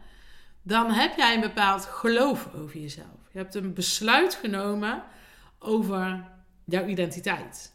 dan 0.61 0.91
heb 0.91 1.17
jij 1.17 1.35
een 1.35 1.41
bepaald 1.41 1.85
geloof 1.85 2.49
over 2.53 2.79
jezelf. 2.79 3.29
Je 3.31 3.37
hebt 3.37 3.55
een 3.55 3.73
besluit 3.73 4.35
genomen 4.35 5.03
over 5.59 6.23
jouw 6.65 6.85
identiteit. 6.85 7.73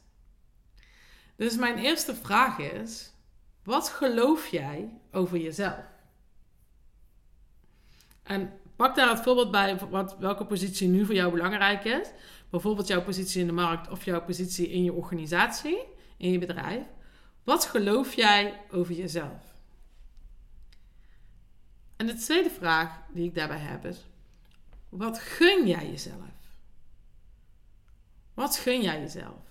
Dus 1.37 1.57
mijn 1.57 1.79
eerste 1.79 2.15
vraag 2.15 2.59
is: 2.59 3.13
Wat 3.69 3.89
geloof 3.89 4.47
jij 4.47 5.01
over 5.13 5.39
jezelf? 5.39 5.85
En 8.23 8.61
pak 8.77 8.95
daar 8.95 9.09
het 9.09 9.21
voorbeeld 9.21 9.51
bij 9.51 9.79
wat, 9.79 10.19
welke 10.19 10.47
positie 10.47 10.89
nu 10.89 11.05
voor 11.05 11.15
jou 11.15 11.33
belangrijk 11.33 11.85
is. 11.85 12.09
Bijvoorbeeld 12.51 12.87
jouw 12.87 13.03
positie 13.03 13.41
in 13.41 13.47
de 13.47 13.53
markt 13.53 13.91
of 13.91 14.05
jouw 14.05 14.25
positie 14.25 14.69
in 14.69 14.85
je 14.85 14.93
organisatie, 14.93 15.79
in 16.17 16.31
je 16.31 16.39
bedrijf. 16.39 16.87
Wat 17.45 17.65
geloof 17.65 18.15
jij 18.15 18.61
over 18.71 18.95
jezelf? 18.95 19.55
En 21.97 22.07
de 22.07 22.15
tweede 22.15 22.51
vraag 22.51 23.01
die 23.13 23.27
ik 23.27 23.35
daarbij 23.35 23.59
heb 23.59 23.85
is: 23.85 24.07
wat 24.89 25.19
gun 25.19 25.67
jij 25.67 25.91
jezelf? 25.91 26.35
Wat 28.35 28.57
gun 28.57 28.83
jij 28.83 29.01
jezelf? 29.01 29.43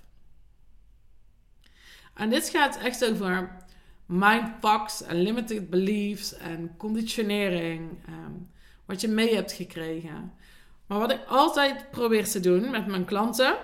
En 2.14 2.30
dit 2.30 2.50
gaat 2.50 2.78
echt 2.78 3.06
over 3.06 3.66
mindfucks 4.08 5.04
en 5.04 5.22
limited 5.22 5.70
beliefs 5.70 6.34
en 6.34 6.74
conditionering. 6.78 7.90
Ehm, 8.06 8.32
wat 8.86 9.02
je 9.02 9.08
mee 9.08 9.36
hebt 9.36 9.52
gekregen. 9.52 10.34
Maar 10.88 11.00
wat 11.00 11.12
ik 11.12 11.26
altijd 11.28 11.92
probeer 11.92 12.30
te 12.30 12.40
doen 12.40 12.70
met 12.70 12.88
mijn 12.88 13.06
klanten, 13.06 13.58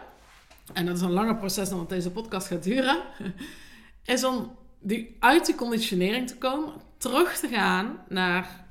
en 0.73 0.85
dat 0.85 0.95
is 0.95 1.01
een 1.01 1.11
langer 1.11 1.35
proces 1.35 1.69
dan 1.69 1.77
dat 1.77 1.89
deze 1.89 2.11
podcast 2.11 2.47
gaat 2.47 2.63
duren, 2.63 3.01
is 4.03 4.23
om 4.23 4.55
die, 4.79 5.15
uit 5.19 5.45
die 5.45 5.55
conditionering 5.55 6.27
te 6.27 6.37
komen, 6.37 6.73
terug 6.97 7.37
te 7.37 7.47
gaan 7.47 8.03
naar 8.07 8.65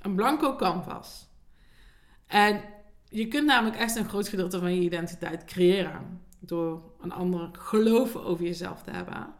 een 0.00 0.14
blanco 0.14 0.56
canvas. 0.56 1.28
En 2.26 2.60
je 3.08 3.28
kunt 3.28 3.46
namelijk 3.46 3.76
echt 3.76 3.96
een 3.96 4.08
groot 4.08 4.28
gedeelte 4.28 4.58
van 4.58 4.74
je 4.74 4.80
identiteit 4.80 5.44
creëren 5.44 6.20
door 6.38 6.82
een 7.00 7.12
ander 7.12 7.48
geloven 7.52 8.24
over 8.24 8.44
jezelf 8.44 8.82
te 8.82 8.90
hebben. 8.90 9.34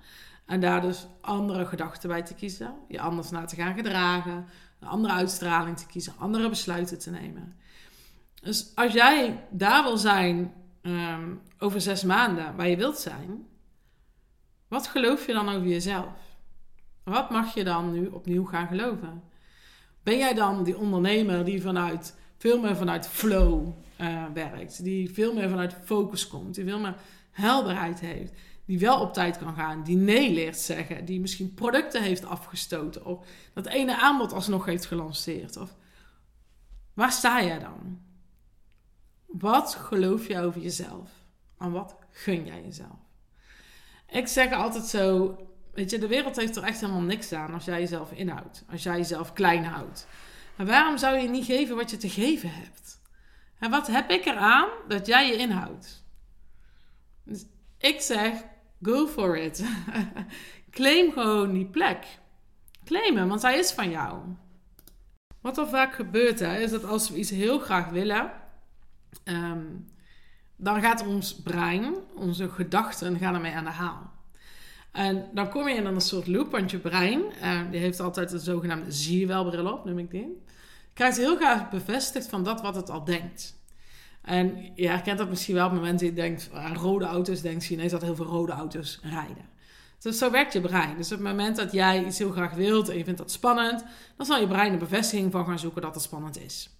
En 0.47 0.61
daar 0.61 0.81
dus 0.81 1.07
andere 1.21 1.67
gedachten 1.67 2.09
bij 2.09 2.23
te 2.23 2.35
kiezen, 2.35 2.75
je 2.89 3.01
anders 3.01 3.31
naar 3.31 3.47
te 3.47 3.57
gaan 3.57 3.75
gedragen, 3.75 4.47
een 4.81 4.89
andere 4.89 5.15
uitstraling 5.15 5.77
te 5.77 5.87
kiezen, 5.87 6.13
andere 6.19 6.49
besluiten 6.49 6.99
te 6.99 7.11
nemen. 7.11 7.57
Dus 8.43 8.73
als 8.75 8.93
jij 8.93 9.45
daar 9.51 9.83
wil 9.83 9.97
zijn 9.97 10.53
ehm, 10.83 11.35
over 11.59 11.81
zes 11.81 12.03
maanden, 12.03 12.57
waar 12.57 12.69
je 12.69 12.77
wilt 12.77 12.99
zijn, 12.99 13.47
wat 14.69 14.87
geloof 14.87 15.27
je 15.27 15.33
dan 15.33 15.49
over 15.49 15.67
jezelf? 15.67 16.07
Wat 17.03 17.31
mag 17.31 17.55
je 17.55 17.65
dan 17.65 17.93
nu 17.93 18.07
opnieuw 18.07 18.45
gaan 18.45 18.67
geloven? 18.67 19.23
Ben 20.03 20.19
jij 20.19 20.35
dan 20.35 20.65
die 20.65 20.79
ondernemer 20.79 21.45
die 21.45 21.63
vanuit, 21.63 22.19
veel 22.37 22.61
meer 22.61 22.77
vanuit 22.77 23.09
flow 23.09 23.69
uh, 24.01 24.25
werkt, 24.35 24.85
die 24.85 25.11
veel 25.11 25.35
meer 25.35 25.49
vanuit 25.49 25.77
focus 25.85 26.29
komt, 26.29 26.55
die 26.55 26.65
veel 26.65 26.79
meer 26.79 26.95
helderheid 27.37 28.01
heeft, 28.01 28.33
die 28.65 28.79
wel 28.79 29.01
op 29.01 29.13
tijd 29.13 29.39
kan 29.39 29.55
gaan, 29.55 29.83
die 29.83 29.97
nee 29.97 30.33
leert 30.33 30.59
zeggen, 30.59 31.05
die 31.05 31.21
misschien 31.21 31.55
producten 31.55 32.03
heeft 32.03 32.25
afgestoten 32.25 33.05
of 33.05 33.27
dat 33.55 33.67
ene 33.67 34.01
aanbod 34.01 34.33
alsnog 34.33 34.65
heeft 34.65 34.87
gelanceerd? 34.87 35.57
Of 35.57 35.77
waar 36.95 37.13
sta 37.13 37.43
jij 37.43 37.59
dan? 37.59 38.01
Wat 39.27 39.75
geloof 39.75 40.29
je 40.29 40.41
over 40.41 40.61
jezelf? 40.61 41.11
En 41.59 41.73
wat 41.73 41.97
gun 42.11 42.45
jij 42.45 42.63
jezelf? 42.63 42.99
Ik 44.11 44.27
zeg 44.27 44.53
altijd 44.53 44.85
zo, 44.85 45.37
weet 45.73 45.91
je, 45.91 45.99
de 45.99 46.07
wereld 46.07 46.37
heeft 46.37 46.57
er 46.57 46.63
echt 46.63 46.81
helemaal 46.81 47.01
niks 47.01 47.33
aan 47.33 47.55
als 47.55 47.65
jij 47.65 47.81
jezelf 47.81 48.13
inhoudt, 48.13 48.65
als 48.71 48.83
jij 48.83 48.97
jezelf 48.97 49.33
klein 49.33 49.65
houdt. 49.65 50.07
En 50.57 50.67
waarom 50.67 50.99
zou 50.99 51.17
je 51.17 51.29
niet 51.29 51.45
geven 51.45 51.77
wat 51.77 51.91
je 51.91 51.97
te 51.97 52.09
geven 52.09 52.51
hebt? 52.53 53.01
En 53.59 53.71
wat 53.71 53.87
heb 53.87 54.11
ik 54.11 54.25
eraan 54.25 54.69
dat 54.89 55.07
jij 55.07 55.29
je 55.29 55.37
inhoudt? 55.37 56.05
Dus 57.27 57.45
ik 57.79 58.01
zeg, 58.01 58.33
Go 58.83 59.07
for 59.07 59.37
it. 59.37 59.65
Claim 60.71 61.13
gewoon 61.13 61.53
die 61.53 61.67
plek. 61.67 62.07
Claim 62.85 63.17
hem, 63.17 63.29
want 63.29 63.43
hij 63.43 63.59
is 63.59 63.73
van 63.73 63.91
jou. 63.91 64.19
Wat 65.41 65.59
er 65.59 65.69
vaak 65.69 65.95
gebeurt, 65.95 66.39
hè, 66.39 66.59
is 66.59 66.71
dat 66.71 66.85
als 66.85 67.11
we 67.11 67.17
iets 67.17 67.31
heel 67.31 67.59
graag 67.59 67.89
willen, 67.89 68.31
ehm, 69.25 69.65
dan 70.57 70.81
gaat 70.81 71.07
ons 71.07 71.43
brein, 71.43 71.95
onze 72.15 72.49
gedachten, 72.49 73.19
gaan 73.19 73.35
ermee 73.35 73.53
aan 73.53 73.65
de 73.65 73.71
haal. 73.71 74.15
En 74.93 75.29
dan 75.35 75.51
kom 75.51 75.69
je 75.69 75.75
in 75.75 75.87
een 75.87 76.01
soort 76.01 76.27
loop, 76.27 76.51
want 76.51 76.71
je 76.71 76.79
brein, 76.79 77.23
uh, 77.43 77.61
die 77.71 77.81
heeft 77.81 78.01
altijd 78.01 78.33
een 78.33 78.39
zogenaamde 78.39 78.93
zie 78.93 79.21
je 79.21 79.27
wel 79.27 79.45
bril 79.45 79.73
op, 79.73 79.85
noem 79.85 79.99
ik 79.99 80.11
die. 80.11 80.43
Krijgt 80.93 81.17
heel 81.17 81.37
graag 81.37 81.71
bevestigd 81.71 82.29
van 82.29 82.45
dat 82.45 82.61
wat 82.61 82.75
het 82.75 82.91
al 82.91 83.05
denkt. 83.05 83.61
En 84.27 84.71
je 84.75 84.89
herkent 84.89 85.19
dat 85.19 85.29
misschien 85.29 85.55
wel 85.55 85.65
op 85.65 85.71
het 85.71 85.81
moment 85.81 86.01
dat 86.01 86.09
je 86.09 86.15
denkt 86.15 86.51
aan 86.53 86.77
rode 86.77 87.05
auto's, 87.05 87.41
denkt 87.41 87.65
je 87.65 87.75
ineens 87.75 87.93
dat 87.93 88.03
heel 88.03 88.15
veel 88.15 88.25
rode 88.25 88.53
auto's 88.53 89.01
rijden. 89.03 89.49
Dus 89.99 90.19
zo 90.19 90.31
werkt 90.31 90.53
je 90.53 90.61
brein. 90.61 90.97
Dus 90.97 91.13
op 91.13 91.19
het 91.19 91.27
moment 91.27 91.57
dat 91.57 91.73
jij 91.73 92.05
iets 92.05 92.19
heel 92.19 92.31
graag 92.31 92.55
wilt 92.55 92.89
en 92.89 92.99
je 92.99 93.05
vindt 93.05 93.19
dat 93.19 93.31
spannend, 93.31 93.85
dan 94.17 94.27
zal 94.27 94.41
je 94.41 94.47
brein 94.47 94.73
een 94.73 94.79
bevestiging 94.79 95.33
van 95.33 95.47
gaan 95.47 95.59
zoeken 95.59 95.83
dat 95.83 95.95
het 95.95 96.03
spannend 96.03 96.41
is. 96.41 96.71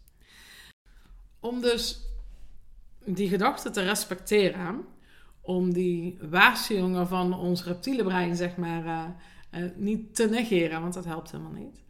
Om 1.41 1.61
dus 1.61 2.01
die 3.05 3.29
gedachte 3.29 3.71
te 3.71 3.83
respecteren, 3.83 4.85
om 5.41 5.73
die 5.73 6.19
waarschuwingen 6.31 7.09
van 7.09 7.35
ons 7.35 7.65
reptiele 7.65 8.05
brein, 8.05 8.37
zeg 8.37 8.57
maar, 8.57 8.85
uh, 8.85 9.05
uh, 9.63 9.71
niet 9.77 10.15
te 10.15 10.29
negeren, 10.29 10.81
want 10.81 10.95
dat 10.95 11.05
helpt 11.05 11.31
helemaal 11.31 11.53
niet, 11.53 11.83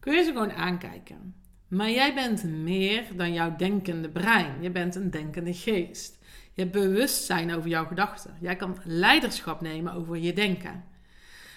kun 0.00 0.14
je 0.14 0.24
ze 0.24 0.32
gewoon 0.32 0.52
aankijken. 0.52 1.34
Maar 1.70 1.90
jij 1.90 2.14
bent 2.14 2.44
meer 2.44 3.04
dan 3.16 3.32
jouw 3.32 3.56
denkende 3.56 4.08
brein. 4.08 4.62
Je 4.62 4.70
bent 4.70 4.94
een 4.94 5.10
denkende 5.10 5.54
geest. 5.54 6.18
Je 6.52 6.62
hebt 6.62 6.72
bewustzijn 6.72 7.54
over 7.54 7.68
jouw 7.68 7.86
gedachten. 7.86 8.36
Jij 8.40 8.56
kan 8.56 8.76
leiderschap 8.84 9.60
nemen 9.60 9.92
over 9.92 10.16
je 10.16 10.32
denken. 10.32 10.84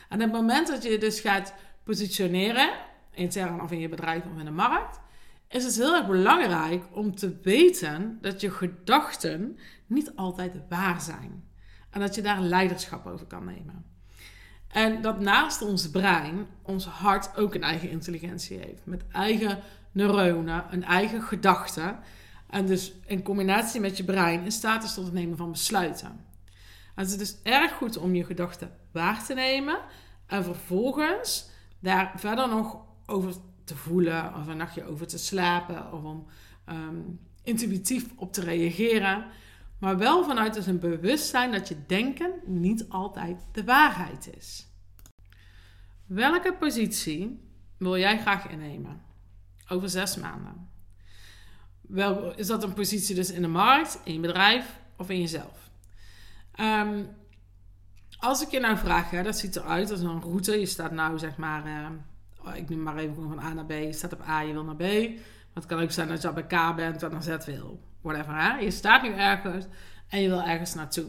En 0.10 0.20
het 0.20 0.32
moment 0.32 0.68
dat 0.68 0.84
je 0.84 0.90
je 0.90 0.98
dus 0.98 1.20
gaat 1.20 1.54
positioneren, 1.84 2.70
intern 3.12 3.62
of 3.62 3.72
in 3.72 3.80
je 3.80 3.90
bedrijf 3.90 4.24
of 4.26 4.40
in 4.40 4.46
de 4.46 4.52
markt, 4.52 5.00
is 5.50 5.64
het 5.64 5.76
heel 5.76 5.96
erg 5.96 6.08
belangrijk 6.08 6.84
om 6.92 7.16
te 7.16 7.38
weten 7.42 8.18
dat 8.22 8.42
je 8.42 8.52
gedachten 8.52 9.58
niet 9.86 10.16
altijd 10.16 10.56
waar 10.70 11.02
zijn. 11.02 11.44
En 11.90 12.00
dat 12.00 12.16
je 12.16 12.22
daar 12.22 12.42
leiderschap 12.42 13.06
over 13.06 13.26
kan 13.26 13.46
nemen. 13.46 13.86
En 14.68 15.02
dat 15.02 15.20
naast 15.20 15.62
ons 15.62 15.90
brein, 15.90 16.48
ons 16.62 16.86
hart 16.86 17.38
ook 17.38 17.56
een 17.56 17.64
eigen 17.64 17.90
intelligentie 17.90 18.58
heeft. 18.58 18.86
Met 18.86 19.04
eigen 19.12 19.60
neuronen, 19.94 20.66
een 20.70 20.84
eigen 20.84 21.22
gedachte. 21.22 21.96
En 22.50 22.66
dus 22.66 22.94
in 23.06 23.24
combinatie 23.24 23.82
met 23.82 23.98
je 23.98 24.04
brein 24.04 24.44
in 24.44 24.52
staat 24.52 24.84
is 24.84 24.94
tot 24.94 25.06
het 25.06 25.14
nemen 25.14 25.38
van 25.38 25.52
besluiten. 25.52 26.26
het 26.96 27.10
is 27.10 27.18
dus 27.18 27.38
erg 27.44 27.74
goed 27.74 27.98
om 27.98 28.16
je 28.16 28.24
gedachten 28.24 28.72
waar 28.92 29.26
te 29.26 29.34
nemen 29.34 29.80
en 30.26 30.44
vervolgens 30.44 31.50
daar 31.80 32.14
verder 32.16 32.50
nog 32.50 32.78
over 33.06 33.34
te 33.64 33.76
voelen 33.76 34.36
of 34.36 34.48
een 34.48 34.58
nachtje 34.58 34.86
over 34.86 35.08
te 35.08 35.18
slapen 35.18 35.94
of 35.94 36.04
om 36.04 36.28
ehm, 36.66 37.02
intuïtief 37.44 38.06
op 38.16 38.34
te 38.34 38.42
reageren. 38.42 39.26
Maar 39.80 39.98
wel 39.98 40.24
vanuit 40.24 40.54
dus 40.54 40.66
een 40.66 40.80
bewustzijn 40.80 41.52
dat 41.52 41.68
je 41.68 41.86
denken 41.88 42.32
niet 42.46 42.90
altijd 42.90 43.46
de 43.52 43.64
waarheid 43.64 44.30
is. 44.38 44.68
Welke 46.06 46.54
positie 46.54 47.40
wil 47.78 47.98
jij 47.98 48.20
graag 48.20 48.48
innemen? 48.48 49.02
Over 49.68 49.90
zes 49.90 50.18
maanden. 50.18 50.70
Wel, 51.82 52.36
is 52.36 52.48
dat 52.48 52.64
een 52.64 52.74
positie 52.74 53.16
dus 53.16 53.32
in 53.32 53.42
de 53.42 53.48
markt, 53.48 54.00
in 54.04 54.14
je 54.14 54.20
bedrijf 54.20 54.80
of 54.98 55.10
in 55.10 55.20
jezelf? 55.20 55.72
Um, 56.60 57.08
als 58.18 58.42
ik 58.42 58.52
je 58.52 58.60
nou 58.60 58.78
vraag, 58.78 59.10
hè, 59.10 59.24
dat 59.24 59.38
ziet 59.38 59.56
eruit 59.56 59.92
als 59.92 60.00
een 60.00 60.22
route. 60.22 60.60
Je 60.60 60.66
staat 60.66 60.92
nou 60.92 61.20
zeg 61.20 61.38
maar, 61.38 61.66
uh, 61.66 62.56
ik 62.56 62.70
noem 62.70 62.84
maar 62.84 62.98
even 62.98 63.16
van 63.16 63.40
A 63.40 63.54
naar 63.54 63.66
B. 63.66 63.72
Je 63.72 63.94
staat 63.94 64.14
op 64.14 64.28
A, 64.28 64.42
je 64.42 64.54
wil 64.54 64.64
naar 64.64 64.76
B. 64.76 64.82
Maar 64.82 65.64
het 65.64 65.66
kan 65.66 65.80
ook 65.80 65.92
zijn 65.92 66.08
dat 66.08 66.22
je 66.22 66.34
bij 66.34 66.46
K 66.46 66.76
bent 66.76 67.04
en 67.04 67.12
naar 67.12 67.24
Z 67.24 67.46
wil. 67.46 67.84
Whatever, 68.02 68.36
hè? 68.36 68.58
Je 68.58 68.72
staat 68.72 69.02
nu 69.02 69.14
ergens 69.14 69.66
en 70.08 70.22
je 70.22 70.28
wil 70.28 70.42
ergens 70.42 70.74
naartoe. 70.74 71.06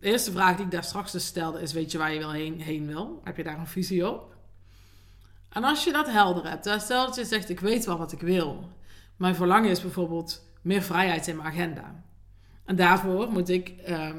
De 0.00 0.06
eerste 0.06 0.30
vraag 0.30 0.56
die 0.56 0.64
ik 0.64 0.70
daar 0.70 0.84
straks 0.84 1.12
dus 1.12 1.26
stelde 1.26 1.60
is, 1.60 1.72
weet 1.72 1.92
je 1.92 1.98
waar 1.98 2.12
je 2.12 2.18
wil 2.18 2.32
heen, 2.32 2.60
heen 2.60 2.86
wil? 2.86 3.20
Heb 3.24 3.36
je 3.36 3.44
daar 3.44 3.58
een 3.58 3.66
visie 3.66 4.08
op? 4.10 4.31
En 5.52 5.64
als 5.64 5.84
je 5.84 5.92
dat 5.92 6.10
helder 6.10 6.48
hebt, 6.48 6.82
stel 6.82 7.06
dat 7.06 7.14
je 7.14 7.24
zegt: 7.24 7.48
Ik 7.48 7.60
weet 7.60 7.84
wel 7.84 7.98
wat 7.98 8.12
ik 8.12 8.20
wil. 8.20 8.70
Mijn 9.16 9.34
verlangen 9.34 9.70
is 9.70 9.80
bijvoorbeeld 9.80 10.42
meer 10.62 10.82
vrijheid 10.82 11.26
in 11.26 11.36
mijn 11.36 11.48
agenda. 11.48 12.04
En 12.64 12.76
daarvoor 12.76 13.30
moet 13.30 13.48
ik 13.48 13.74
uh, 13.88 14.10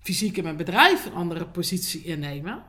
fysiek 0.00 0.36
in 0.36 0.42
mijn 0.42 0.56
bedrijf 0.56 1.06
een 1.06 1.14
andere 1.14 1.46
positie 1.46 2.04
innemen, 2.04 2.62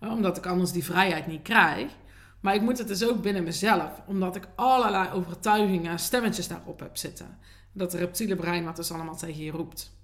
omdat 0.00 0.36
ik 0.36 0.46
anders 0.46 0.72
die 0.72 0.84
vrijheid 0.84 1.26
niet 1.26 1.42
krijg. 1.42 1.92
Maar 2.40 2.54
ik 2.54 2.60
moet 2.60 2.78
het 2.78 2.88
dus 2.88 3.08
ook 3.08 3.22
binnen 3.22 3.44
mezelf, 3.44 4.02
omdat 4.06 4.36
ik 4.36 4.48
allerlei 4.54 5.10
overtuigingen 5.10 5.90
en 5.90 5.98
stemmetjes 5.98 6.48
daarop 6.48 6.80
heb 6.80 6.96
zitten. 6.96 7.38
Dat 7.72 7.94
reptiele 7.94 8.36
brein 8.36 8.64
wat 8.64 8.76
dus 8.76 8.92
allemaal 8.92 9.16
tegen 9.16 9.44
je 9.44 9.50
roept. 9.50 9.96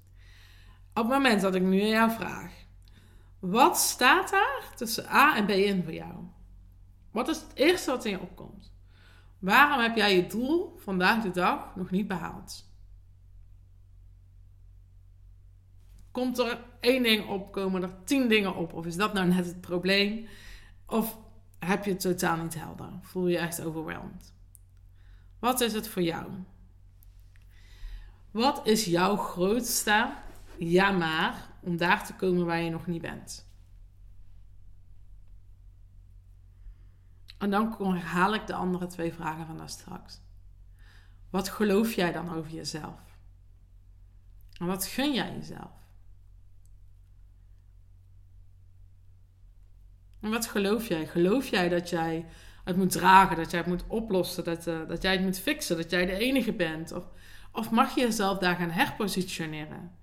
Op 0.95 1.05
het 1.05 1.13
moment 1.13 1.41
dat 1.41 1.55
ik 1.55 1.63
nu 1.63 1.81
aan 1.81 1.89
jou 1.89 2.11
vraag: 2.11 2.53
wat 3.39 3.79
staat 3.79 4.31
daar 4.31 4.63
tussen 4.77 5.09
A 5.11 5.37
en 5.37 5.47
B 5.47 5.51
in 5.51 5.83
voor 5.85 5.93
jou? 5.93 6.15
Wat 7.19 7.29
is 7.29 7.37
het 7.37 7.55
eerste 7.55 7.91
wat 7.91 8.05
in 8.05 8.11
je 8.11 8.21
opkomt? 8.21 8.73
Waarom 9.39 9.81
heb 9.81 9.97
jij 9.97 10.17
je 10.17 10.27
doel 10.27 10.77
vandaag 10.77 11.23
de 11.23 11.31
dag 11.31 11.77
nog 11.77 11.91
niet 11.91 12.09
behaald? 12.09 12.71
Komt 16.11 16.39
er 16.39 16.65
één 16.81 17.03
ding 17.03 17.29
op, 17.29 17.53
komen 17.53 17.83
er 17.83 18.05
tien 18.05 18.29
dingen 18.29 18.57
op? 18.57 18.73
Of 18.73 18.87
is 18.87 18.97
dat 18.97 19.13
nou 19.13 19.27
net 19.27 19.47
het 19.47 19.61
probleem? 19.61 20.29
Of 20.87 21.19
heb 21.59 21.85
je 21.85 21.91
het 21.91 22.01
totaal 22.01 22.37
niet 22.37 22.55
helder? 22.55 22.91
Voel 23.03 23.27
je 23.27 23.33
je 23.33 23.39
echt 23.39 23.63
overweldigd? 23.63 24.35
Wat 25.39 25.61
is 25.61 25.73
het 25.73 25.89
voor 25.89 26.03
jou? 26.03 26.31
Wat 28.31 28.67
is 28.67 28.85
jouw 28.85 29.17
grootste 29.17 30.13
ja 30.59 30.91
maar 30.91 31.51
om 31.61 31.77
daar 31.77 32.07
te 32.07 32.15
komen 32.15 32.47
waar 32.47 32.61
je 32.61 32.71
nog 32.71 32.87
niet 32.87 33.03
bent? 33.03 33.48
En 37.39 37.51
dan 37.51 37.77
herhaal 37.79 38.35
ik 38.35 38.47
de 38.47 38.55
andere 38.55 38.87
twee 38.87 39.13
vragen 39.13 39.47
van 39.47 39.57
daar 39.57 39.69
straks. 39.69 40.21
Wat 41.31 41.49
geloof 41.49 41.93
jij 41.93 42.13
dan 42.13 42.35
over 42.35 42.51
jezelf? 42.51 43.01
En 44.59 44.67
wat 44.67 44.87
gun 44.87 45.15
jij 45.15 45.33
jezelf? 45.33 45.71
En 50.21 50.31
wat 50.31 50.47
geloof 50.47 50.89
jij? 50.89 51.07
Geloof 51.07 51.47
jij 51.47 51.69
dat 51.69 51.89
jij 51.89 52.27
het 52.65 52.77
moet 52.77 52.91
dragen, 52.91 53.37
dat 53.37 53.51
jij 53.51 53.61
het 53.61 53.69
moet 53.69 53.87
oplossen, 53.87 54.45
dat, 54.45 54.67
uh, 54.67 54.89
dat 54.89 55.03
jij 55.03 55.13
het 55.13 55.23
moet 55.23 55.39
fixen, 55.39 55.77
dat 55.77 55.91
jij 55.91 56.07
de 56.07 56.19
enige 56.19 56.53
bent? 56.53 56.93
Of, 56.93 57.05
of 57.53 57.71
mag 57.71 57.95
je 57.95 58.01
jezelf 58.01 58.39
daar 58.39 58.57
gaan 58.57 58.71
herpositioneren? 58.71 59.97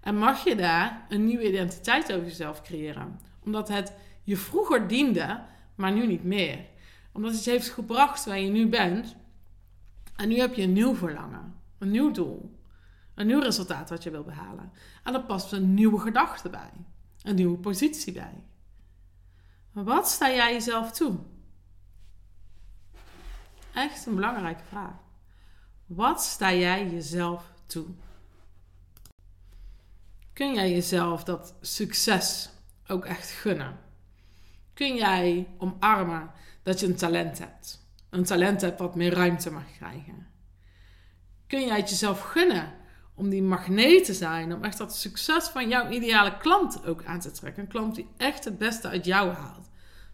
En 0.00 0.16
mag 0.16 0.44
je 0.44 0.54
daar 0.54 1.06
een 1.08 1.24
nieuwe 1.24 1.48
identiteit 1.48 2.12
over 2.12 2.26
jezelf 2.26 2.62
creëren? 2.62 3.20
Omdat 3.44 3.68
het 3.68 3.92
je 4.22 4.36
vroeger 4.36 4.88
diende, 4.88 5.40
maar 5.74 5.92
nu 5.92 6.06
niet 6.06 6.24
meer. 6.24 6.58
Omdat 7.12 7.32
het 7.32 7.44
heeft 7.44 7.68
gebracht 7.68 8.24
waar 8.24 8.38
je 8.38 8.50
nu 8.50 8.68
bent. 8.68 9.16
En 10.16 10.28
nu 10.28 10.38
heb 10.38 10.54
je 10.54 10.62
een 10.62 10.72
nieuw 10.72 10.94
verlangen, 10.94 11.60
een 11.78 11.90
nieuw 11.90 12.10
doel, 12.10 12.58
een 13.14 13.26
nieuw 13.26 13.40
resultaat 13.40 13.90
wat 13.90 14.02
je 14.02 14.10
wil 14.10 14.24
behalen. 14.24 14.72
En 15.02 15.14
er 15.14 15.22
past 15.22 15.52
een 15.52 15.74
nieuwe 15.74 16.00
gedachte 16.00 16.50
bij, 16.50 16.70
een 17.22 17.34
nieuwe 17.34 17.58
positie 17.58 18.12
bij. 18.12 18.44
Wat 19.72 20.08
sta 20.08 20.30
jij 20.30 20.52
jezelf 20.52 20.92
toe? 20.92 21.18
Echt 23.74 24.06
een 24.06 24.14
belangrijke 24.14 24.64
vraag. 24.64 24.94
Wat 25.86 26.22
sta 26.22 26.52
jij 26.52 26.90
jezelf 26.90 27.52
toe? 27.66 27.86
Kun 30.32 30.54
jij 30.54 30.70
jezelf 30.70 31.24
dat 31.24 31.54
succes 31.60 32.50
ook 32.86 33.04
echt 33.04 33.30
gunnen? 33.30 33.78
Kun 34.74 34.94
jij 34.94 35.48
omarmen 35.58 36.30
dat 36.62 36.80
je 36.80 36.86
een 36.86 36.96
talent 36.96 37.38
hebt? 37.38 37.86
Een 38.10 38.24
talent 38.24 38.60
hebt 38.60 38.78
wat 38.78 38.94
meer 38.94 39.14
ruimte 39.14 39.50
mag 39.50 39.72
krijgen? 39.76 40.26
Kun 41.46 41.66
jij 41.66 41.76
het 41.76 41.90
jezelf 41.90 42.20
gunnen 42.20 42.72
om 43.14 43.28
die 43.28 43.42
magneet 43.42 44.04
te 44.04 44.14
zijn, 44.14 44.52
om 44.52 44.64
echt 44.64 44.78
dat 44.78 44.96
succes 44.96 45.48
van 45.48 45.68
jouw 45.68 45.90
ideale 45.90 46.36
klant 46.36 46.86
ook 46.86 47.04
aan 47.04 47.20
te 47.20 47.30
trekken? 47.30 47.62
Een 47.62 47.68
klant 47.68 47.94
die 47.94 48.08
echt 48.16 48.44
het 48.44 48.58
beste 48.58 48.88
uit 48.88 49.04
jou 49.04 49.32
haalt, 49.32 49.70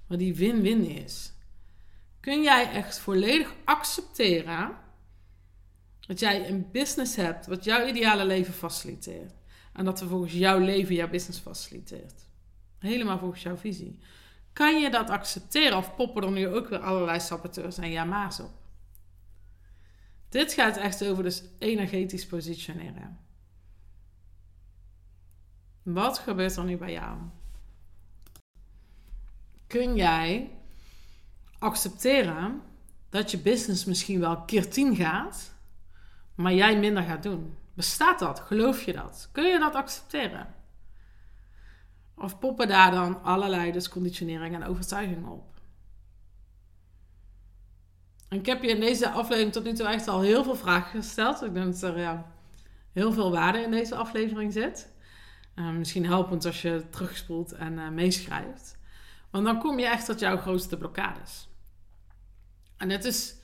maar 0.07 0.19
die 0.19 0.35
win-win 0.35 0.87
is. 0.87 1.33
Kun 2.21 2.43
jij 2.43 2.71
echt 2.71 2.99
volledig 2.99 3.55
accepteren 3.65 4.77
dat 6.01 6.21
jij 6.21 6.49
een 6.49 6.71
business 6.73 7.17
hebt 7.17 7.47
wat 7.47 7.65
jouw 7.65 7.87
ideale 7.87 8.25
leven 8.25 8.55
faciliteert? 8.55 9.33
En 9.73 9.85
dat 9.85 10.01
we 10.01 10.07
volgens 10.07 10.33
jouw 10.33 10.59
leven 10.59 10.95
jouw 10.95 11.09
business 11.09 11.39
faciliteert. 11.39 12.27
Helemaal 12.79 13.19
volgens 13.19 13.43
jouw 13.43 13.57
visie. 13.57 13.99
Kan 14.59 14.81
je 14.81 14.91
dat 14.91 15.11
accepteren 15.11 15.79
of 15.79 15.95
poppen 15.95 16.23
er 16.23 16.31
nu 16.31 16.49
ook 16.49 16.69
weer 16.69 16.79
allerlei 16.81 17.21
saboteurs 17.21 17.79
en 17.79 17.91
jama's 17.91 18.41
op? 18.41 18.51
Dit 20.29 20.53
gaat 20.53 20.77
echt 20.77 21.05
over 21.05 21.23
dus 21.23 21.43
energetisch 21.59 22.27
positioneren. 22.27 23.19
Wat 25.83 26.19
gebeurt 26.19 26.57
er 26.57 26.65
nu 26.65 26.77
bij 26.77 26.93
jou? 26.93 27.19
Kun 29.67 29.97
jij 29.97 30.51
accepteren 31.59 32.63
dat 33.09 33.31
je 33.31 33.39
business 33.39 33.85
misschien 33.85 34.21
wel 34.21 34.43
keer 34.43 34.71
10 34.71 34.97
gaat, 34.97 35.55
maar 36.35 36.55
jij 36.55 36.79
minder 36.79 37.03
gaat 37.03 37.23
doen? 37.23 37.57
Bestaat 37.75 38.19
dat? 38.19 38.41
Geloof 38.41 38.83
je 38.83 38.93
dat? 38.93 39.29
Kun 39.33 39.45
je 39.45 39.59
dat 39.59 39.75
accepteren? 39.75 40.55
Of 42.21 42.39
poppen 42.39 42.69
daar 42.69 42.91
dan 42.91 43.23
allerlei 43.23 43.73
dus 43.73 43.89
conditioneringen 43.89 44.63
en 44.63 44.69
overtuigingen 44.69 45.29
op? 45.29 45.61
En 48.29 48.39
ik 48.39 48.47
heb 48.47 48.63
je 48.63 48.69
in 48.69 48.81
deze 48.81 49.11
aflevering 49.11 49.53
tot 49.53 49.65
nu 49.65 49.73
toe 49.73 49.87
echt 49.87 50.09
al 50.09 50.21
heel 50.21 50.45
veel 50.45 50.57
vragen 50.57 51.01
gesteld. 51.01 51.43
Ik 51.43 51.55
denk 51.55 51.73
dat 51.73 51.83
er 51.83 51.99
ja, 51.99 52.33
heel 52.93 53.13
veel 53.13 53.31
waarde 53.31 53.61
in 53.61 53.71
deze 53.71 53.95
aflevering 53.95 54.53
zit. 54.53 54.93
Uh, 55.55 55.71
misschien 55.71 56.07
helpend 56.07 56.45
als 56.45 56.63
je 56.63 56.85
terugspoelt 56.91 57.53
en 57.53 57.73
uh, 57.73 57.89
meeschrijft. 57.89 58.77
Want 59.31 59.45
dan 59.45 59.59
kom 59.59 59.79
je 59.79 59.87
echt 59.87 60.07
tot 60.07 60.21
jouw 60.21 60.37
grootste 60.37 60.77
blokkades. 60.77 61.49
En 62.77 62.91
het 62.91 63.05
is 63.05 63.37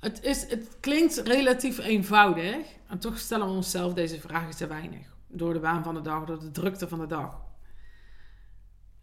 het, 0.00 0.22
is, 0.22 0.50
het 0.50 0.76
klinkt 0.80 1.16
relatief 1.16 1.78
eenvoudig 1.78 2.66
en 2.86 2.98
toch 2.98 3.18
stellen 3.18 3.46
we 3.46 3.52
onszelf 3.52 3.94
deze 3.94 4.20
vragen 4.20 4.56
te 4.56 4.66
weinig. 4.66 5.16
Door 5.26 5.52
de 5.52 5.60
baan 5.60 5.84
van 5.84 5.94
de 5.94 6.00
dag, 6.00 6.24
door 6.24 6.40
de 6.40 6.50
drukte 6.50 6.88
van 6.88 6.98
de 6.98 7.06
dag. 7.06 7.40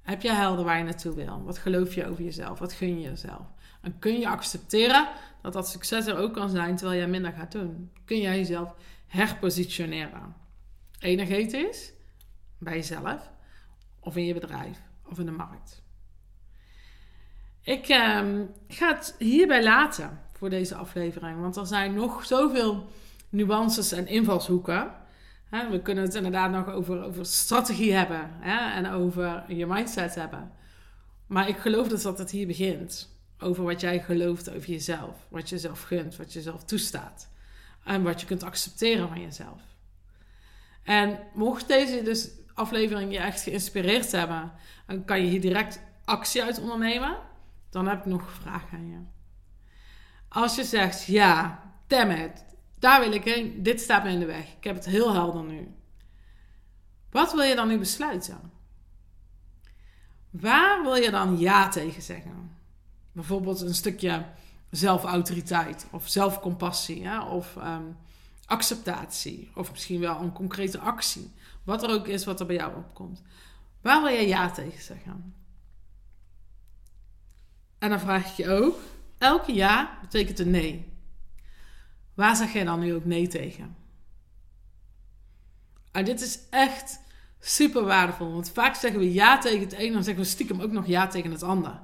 Heb 0.06 0.22
je 0.22 0.32
helder 0.32 0.66
waar 0.66 0.78
je 0.78 0.84
naartoe 0.84 1.16
wil? 1.16 1.44
Wat 1.44 1.58
geloof 1.58 1.96
je 1.96 2.08
over 2.08 2.24
jezelf? 2.24 2.60
Wat 2.60 2.74
gun 2.74 3.02
je 3.02 3.10
jezelf? 3.10 3.48
En 3.82 4.00
kun 4.00 4.20
je 4.20 4.28
accepteren 4.28 5.08
dat 5.42 5.54
dat 5.54 5.70
succes 5.70 6.06
er 6.06 6.18
ook 6.18 6.34
kan 6.34 6.50
zijn 6.50 6.76
terwijl 6.76 7.00
jij 7.00 7.10
minder 7.10 7.32
gaat 7.32 7.52
doen? 7.52 7.92
Kun 8.06 8.18
jij 8.18 8.38
jezelf 8.38 8.76
herpositioneren? 9.08 10.36
Energetisch, 11.00 11.94
bij 12.58 12.76
jezelf, 12.76 13.32
of 14.00 14.16
in 14.16 14.26
je 14.26 14.34
bedrijf, 14.34 14.82
of 15.10 15.20
in 15.20 15.26
de 15.26 15.32
markt. 15.32 15.84
Ik 17.62 17.88
eh, 17.88 18.22
ga 18.68 18.96
het 18.96 19.16
hierbij 19.18 19.64
laten 19.64 20.22
voor 20.34 20.50
deze 20.50 20.76
aflevering. 20.76 21.42
Want 21.42 21.56
er 21.56 21.68
zijn 21.68 21.94
nog 21.94 22.26
zoveel 22.26 22.90
nuances 23.30 23.92
en 23.92 24.08
invalshoeken. 24.08 24.92
We 25.72 25.82
kunnen 25.82 26.04
het 26.04 26.16
inderdaad 26.16 26.52
nog 26.52 26.70
over, 26.70 27.04
over 27.04 27.26
strategie 27.26 27.94
hebben 27.94 28.42
en 28.42 28.90
over 28.90 29.44
je 29.48 29.66
mindset 29.66 30.16
hebben. 30.16 30.52
Maar 31.28 31.48
ik 31.48 31.58
geloof 31.58 31.88
dus 31.88 32.02
dat 32.02 32.18
het 32.18 32.32
hier 32.32 32.48
begint. 32.48 33.14
Over 33.40 33.64
wat 33.64 33.82
jij 33.82 34.00
gelooft 34.00 34.50
over 34.50 34.70
jezelf. 34.70 35.28
Wat 35.30 35.50
je 35.50 35.58
zelf 35.58 35.82
gunt, 35.82 36.16
wat 36.16 36.34
je 36.34 36.42
zelf 36.42 36.64
toestaat. 36.64 37.30
En 37.84 38.04
wat 38.04 38.22
je 38.22 38.28
kunt 38.28 38.44
accepteren 38.44 39.08
van 39.08 39.22
jezelf. 39.22 39.62
En 40.84 41.20
mocht 41.34 41.68
deze 41.68 42.02
dus 42.04 42.30
aflevering 42.54 43.12
je 43.12 43.20
echt 43.20 43.42
geïnspireerd 43.42 44.12
hebben, 44.12 44.52
dan 44.88 45.06
kan 45.06 45.22
je 45.22 45.30
hier 45.30 45.42
direct 45.42 45.82
actie 46.06 46.44
uit 46.44 46.60
ondernemen. 46.60 47.18
Dan 47.70 47.88
heb 47.88 48.00
ik 48.00 48.06
nog 48.06 48.22
een 48.22 48.42
vraag 48.42 48.64
aan 48.74 48.90
je. 48.90 48.98
Als 50.30 50.56
je 50.56 50.64
zegt, 50.64 51.06
ja, 51.06 51.64
damn 51.88 52.12
it, 52.12 52.46
daar 52.80 53.00
wil 53.00 53.12
ik 53.12 53.24
heen, 53.24 53.64
dit 53.64 53.82
staat 53.82 54.04
me 54.04 54.10
in 54.10 54.20
de 54.20 54.26
weg. 54.26 54.56
Ik 54.58 54.64
heb 54.64 54.76
het 54.76 54.86
heel 54.86 55.14
helder 55.14 55.44
nu. 55.44 55.76
Wat 57.12 57.34
wil 57.34 57.44
je 57.44 57.56
dan 57.56 57.68
nu 57.68 57.78
besluiten? 57.78 58.52
Waar 60.30 60.84
wil 60.84 60.96
je 60.96 61.12
dan 61.12 61.40
ja 61.40 61.70
tegen 61.70 62.02
zeggen? 62.02 62.58
Bijvoorbeeld 63.12 63.62
een 63.62 63.76
stukje 63.76 64.26
zelfautoriteit 64.70 65.88
of 65.92 66.08
zelfcompassie 66.08 67.08
hè? 67.08 67.22
of 67.22 67.58
ehm, 67.58 67.86
acceptatie 68.46 69.52
of 69.56 69.72
misschien 69.72 70.00
wel 70.00 70.22
een 70.22 70.34
concrete 70.34 70.80
actie. 70.80 71.34
Wat 71.64 71.84
er 71.84 71.90
ook 71.90 72.08
is 72.08 72.26
wat 72.26 72.40
er 72.40 72.46
bij 72.46 72.56
jou 72.56 72.76
opkomt. 72.76 73.24
Waar 73.82 74.02
wil 74.02 74.12
je 74.12 74.28
ja 74.28 74.52
tegen 74.52 74.82
zeggen? 74.84 75.36
En 77.78 77.90
dan 77.90 78.00
vraag 78.00 78.30
ik 78.30 78.34
je 78.34 78.50
ook, 78.50 78.80
Elke 79.18 79.54
ja 79.54 79.98
betekent 80.02 80.40
een 80.40 80.52
nee. 80.52 80.94
Waar 82.16 82.36
zeg 82.36 82.54
jij 82.54 82.64
dan 82.64 82.80
nu 82.80 82.94
ook 82.94 83.06
nee 83.06 83.28
tegen? 83.28 83.76
En 85.92 86.06
dit 86.06 86.22
is 86.22 86.40
echt 86.50 87.00
super 87.40 87.84
waardevol. 87.84 88.32
Want 88.32 88.50
vaak 88.50 88.76
zeggen 88.76 89.00
we 89.00 89.14
ja 89.14 89.38
tegen 89.38 89.60
het 89.60 89.80
een, 89.80 89.94
dan 89.94 90.04
zeggen 90.04 90.24
we 90.24 90.30
stiekem 90.30 90.62
ook 90.62 90.72
nog 90.72 90.88
ja 90.88 91.08
tegen 91.08 91.32
het 91.32 91.44
ander. 91.44 91.82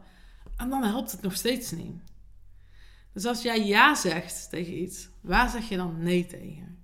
En 0.57 0.69
dan 0.69 0.83
helpt 0.83 1.11
het 1.11 1.21
nog 1.21 1.33
steeds 1.33 1.71
niet. 1.71 2.01
Dus 3.13 3.25
als 3.25 3.41
jij 3.41 3.65
ja 3.65 3.95
zegt 3.95 4.49
tegen 4.49 4.81
iets, 4.81 5.09
waar 5.21 5.49
zeg 5.49 5.69
je 5.69 5.77
dan 5.77 6.03
nee 6.03 6.25
tegen? 6.25 6.83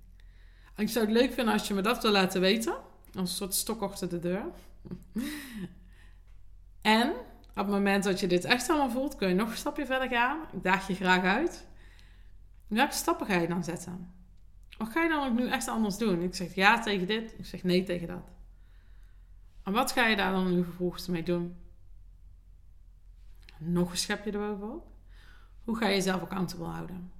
En 0.74 0.84
ik 0.84 0.88
zou 0.88 1.04
het 1.04 1.14
leuk 1.14 1.32
vinden 1.32 1.52
als 1.52 1.68
je 1.68 1.74
me 1.74 1.80
dat 1.80 2.02
wil 2.02 2.10
laten 2.10 2.40
weten. 2.40 2.72
Als 3.14 3.30
een 3.30 3.36
soort 3.36 3.54
stok 3.54 3.82
achter 3.82 4.08
de 4.08 4.18
deur. 4.18 4.44
en 6.82 7.10
op 7.50 7.64
het 7.64 7.66
moment 7.66 8.04
dat 8.04 8.20
je 8.20 8.26
dit 8.26 8.44
echt 8.44 8.68
allemaal 8.68 8.90
voelt, 8.90 9.16
kun 9.16 9.28
je 9.28 9.34
nog 9.34 9.50
een 9.50 9.56
stapje 9.56 9.86
verder 9.86 10.08
gaan. 10.08 10.38
Ik 10.52 10.62
daag 10.62 10.86
je 10.86 10.94
graag 10.94 11.22
uit. 11.22 11.66
Welke 12.68 12.94
stappen 12.94 13.26
ga 13.26 13.34
je 13.34 13.48
dan 13.48 13.64
zetten? 13.64 14.12
Wat 14.78 14.88
ga 14.88 15.02
je 15.02 15.08
dan 15.08 15.28
ook 15.28 15.38
nu 15.38 15.48
echt 15.48 15.68
anders 15.68 15.96
doen? 15.96 16.22
Ik 16.22 16.34
zeg 16.34 16.54
ja 16.54 16.80
tegen 16.80 17.06
dit, 17.06 17.34
ik 17.38 17.46
zeg 17.46 17.62
nee 17.62 17.82
tegen 17.82 18.06
dat. 18.06 18.30
En 19.64 19.72
wat 19.72 19.92
ga 19.92 20.06
je 20.06 20.16
daar 20.16 20.32
dan 20.32 20.54
nu 20.54 20.64
vervolgens 20.64 21.06
mee 21.06 21.22
doen? 21.22 21.56
Nog 23.58 23.90
een 23.90 23.96
schepje 23.96 24.30
erbovenop. 24.30 24.86
Hoe 25.64 25.76
ga 25.76 25.86
je 25.88 25.94
jezelf 25.94 26.20
accountable 26.20 26.66
houden? 26.66 27.12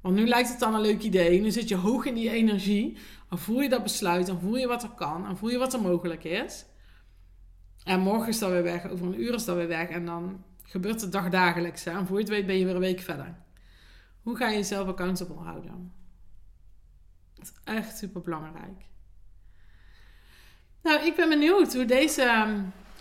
Want 0.00 0.14
nu 0.14 0.26
lijkt 0.26 0.48
het 0.48 0.58
dan 0.58 0.74
een 0.74 0.80
leuk 0.80 1.02
idee. 1.02 1.40
Nu 1.40 1.50
zit 1.50 1.68
je 1.68 1.76
hoog 1.76 2.04
in 2.04 2.14
die 2.14 2.30
energie. 2.30 2.98
Dan 3.28 3.38
voel 3.38 3.60
je 3.60 3.68
dat 3.68 3.82
besluit. 3.82 4.26
Dan 4.26 4.40
voel 4.40 4.56
je 4.56 4.66
wat 4.66 4.82
er 4.82 4.90
kan. 4.90 5.22
Dan 5.22 5.36
voel 5.36 5.50
je 5.50 5.58
wat 5.58 5.74
er 5.74 5.80
mogelijk 5.80 6.24
is. 6.24 6.66
En 7.84 8.00
morgen 8.00 8.28
is 8.28 8.38
dat 8.38 8.50
weer 8.50 8.62
weg, 8.62 8.88
over 8.88 9.06
een 9.06 9.20
uur 9.20 9.34
is 9.34 9.44
dat 9.44 9.56
weer 9.56 9.68
weg. 9.68 9.88
En 9.88 10.04
dan 10.04 10.44
Gebeurt 10.68 11.00
het 11.00 11.12
dagdagelijks. 11.12 11.86
En 11.86 12.06
voor 12.06 12.16
je 12.16 12.22
het 12.22 12.32
weet 12.32 12.46
ben 12.46 12.58
je 12.58 12.64
weer 12.64 12.74
een 12.74 12.80
week 12.80 13.00
verder. 13.00 13.34
Hoe 14.28 14.36
ga 14.36 14.48
je 14.48 14.56
jezelf 14.56 14.88
accountable 14.88 15.36
houden? 15.36 15.92
Dat 17.34 17.44
is 17.44 17.52
echt 17.64 17.98
super 17.98 18.22
belangrijk. 18.22 18.84
Nou, 20.82 21.06
ik 21.06 21.16
ben 21.16 21.28
benieuwd 21.28 21.74
hoe 21.74 21.84
deze 21.84 22.46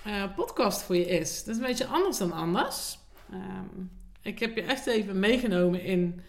uh, 0.07 0.35
podcast 0.35 0.81
voor 0.81 0.95
je 0.95 1.07
is. 1.07 1.43
Dat 1.43 1.55
is 1.55 1.61
een 1.61 1.67
beetje 1.67 1.85
anders 1.85 2.17
dan 2.17 2.31
anders. 2.31 2.99
Um, 3.33 3.91
ik 4.21 4.39
heb 4.39 4.55
je 4.55 4.61
echt 4.61 4.85
even 4.85 5.19
meegenomen 5.19 5.83
in, 5.83 6.21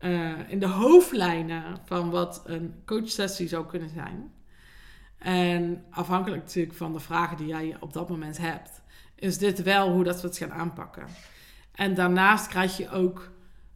uh, 0.00 0.50
in 0.50 0.58
de 0.58 0.66
hoofdlijnen 0.66 1.80
van 1.84 2.10
wat 2.10 2.42
een 2.44 2.82
coachsessie 2.86 3.48
zou 3.48 3.66
kunnen 3.66 3.88
zijn. 3.88 4.32
En 5.18 5.84
afhankelijk 5.90 6.42
natuurlijk 6.42 6.76
van 6.76 6.92
de 6.92 7.00
vragen 7.00 7.36
die 7.36 7.46
jij 7.46 7.76
op 7.80 7.92
dat 7.92 8.08
moment 8.08 8.38
hebt, 8.38 8.82
is 9.14 9.38
dit 9.38 9.62
wel 9.62 9.90
hoe 9.90 10.04
dat 10.04 10.20
we 10.20 10.26
het 10.26 10.36
gaan 10.36 10.52
aanpakken. 10.52 11.06
En 11.72 11.94
daarnaast 11.94 12.46
krijg 12.46 12.76
je 12.76 12.90
ook 12.90 13.30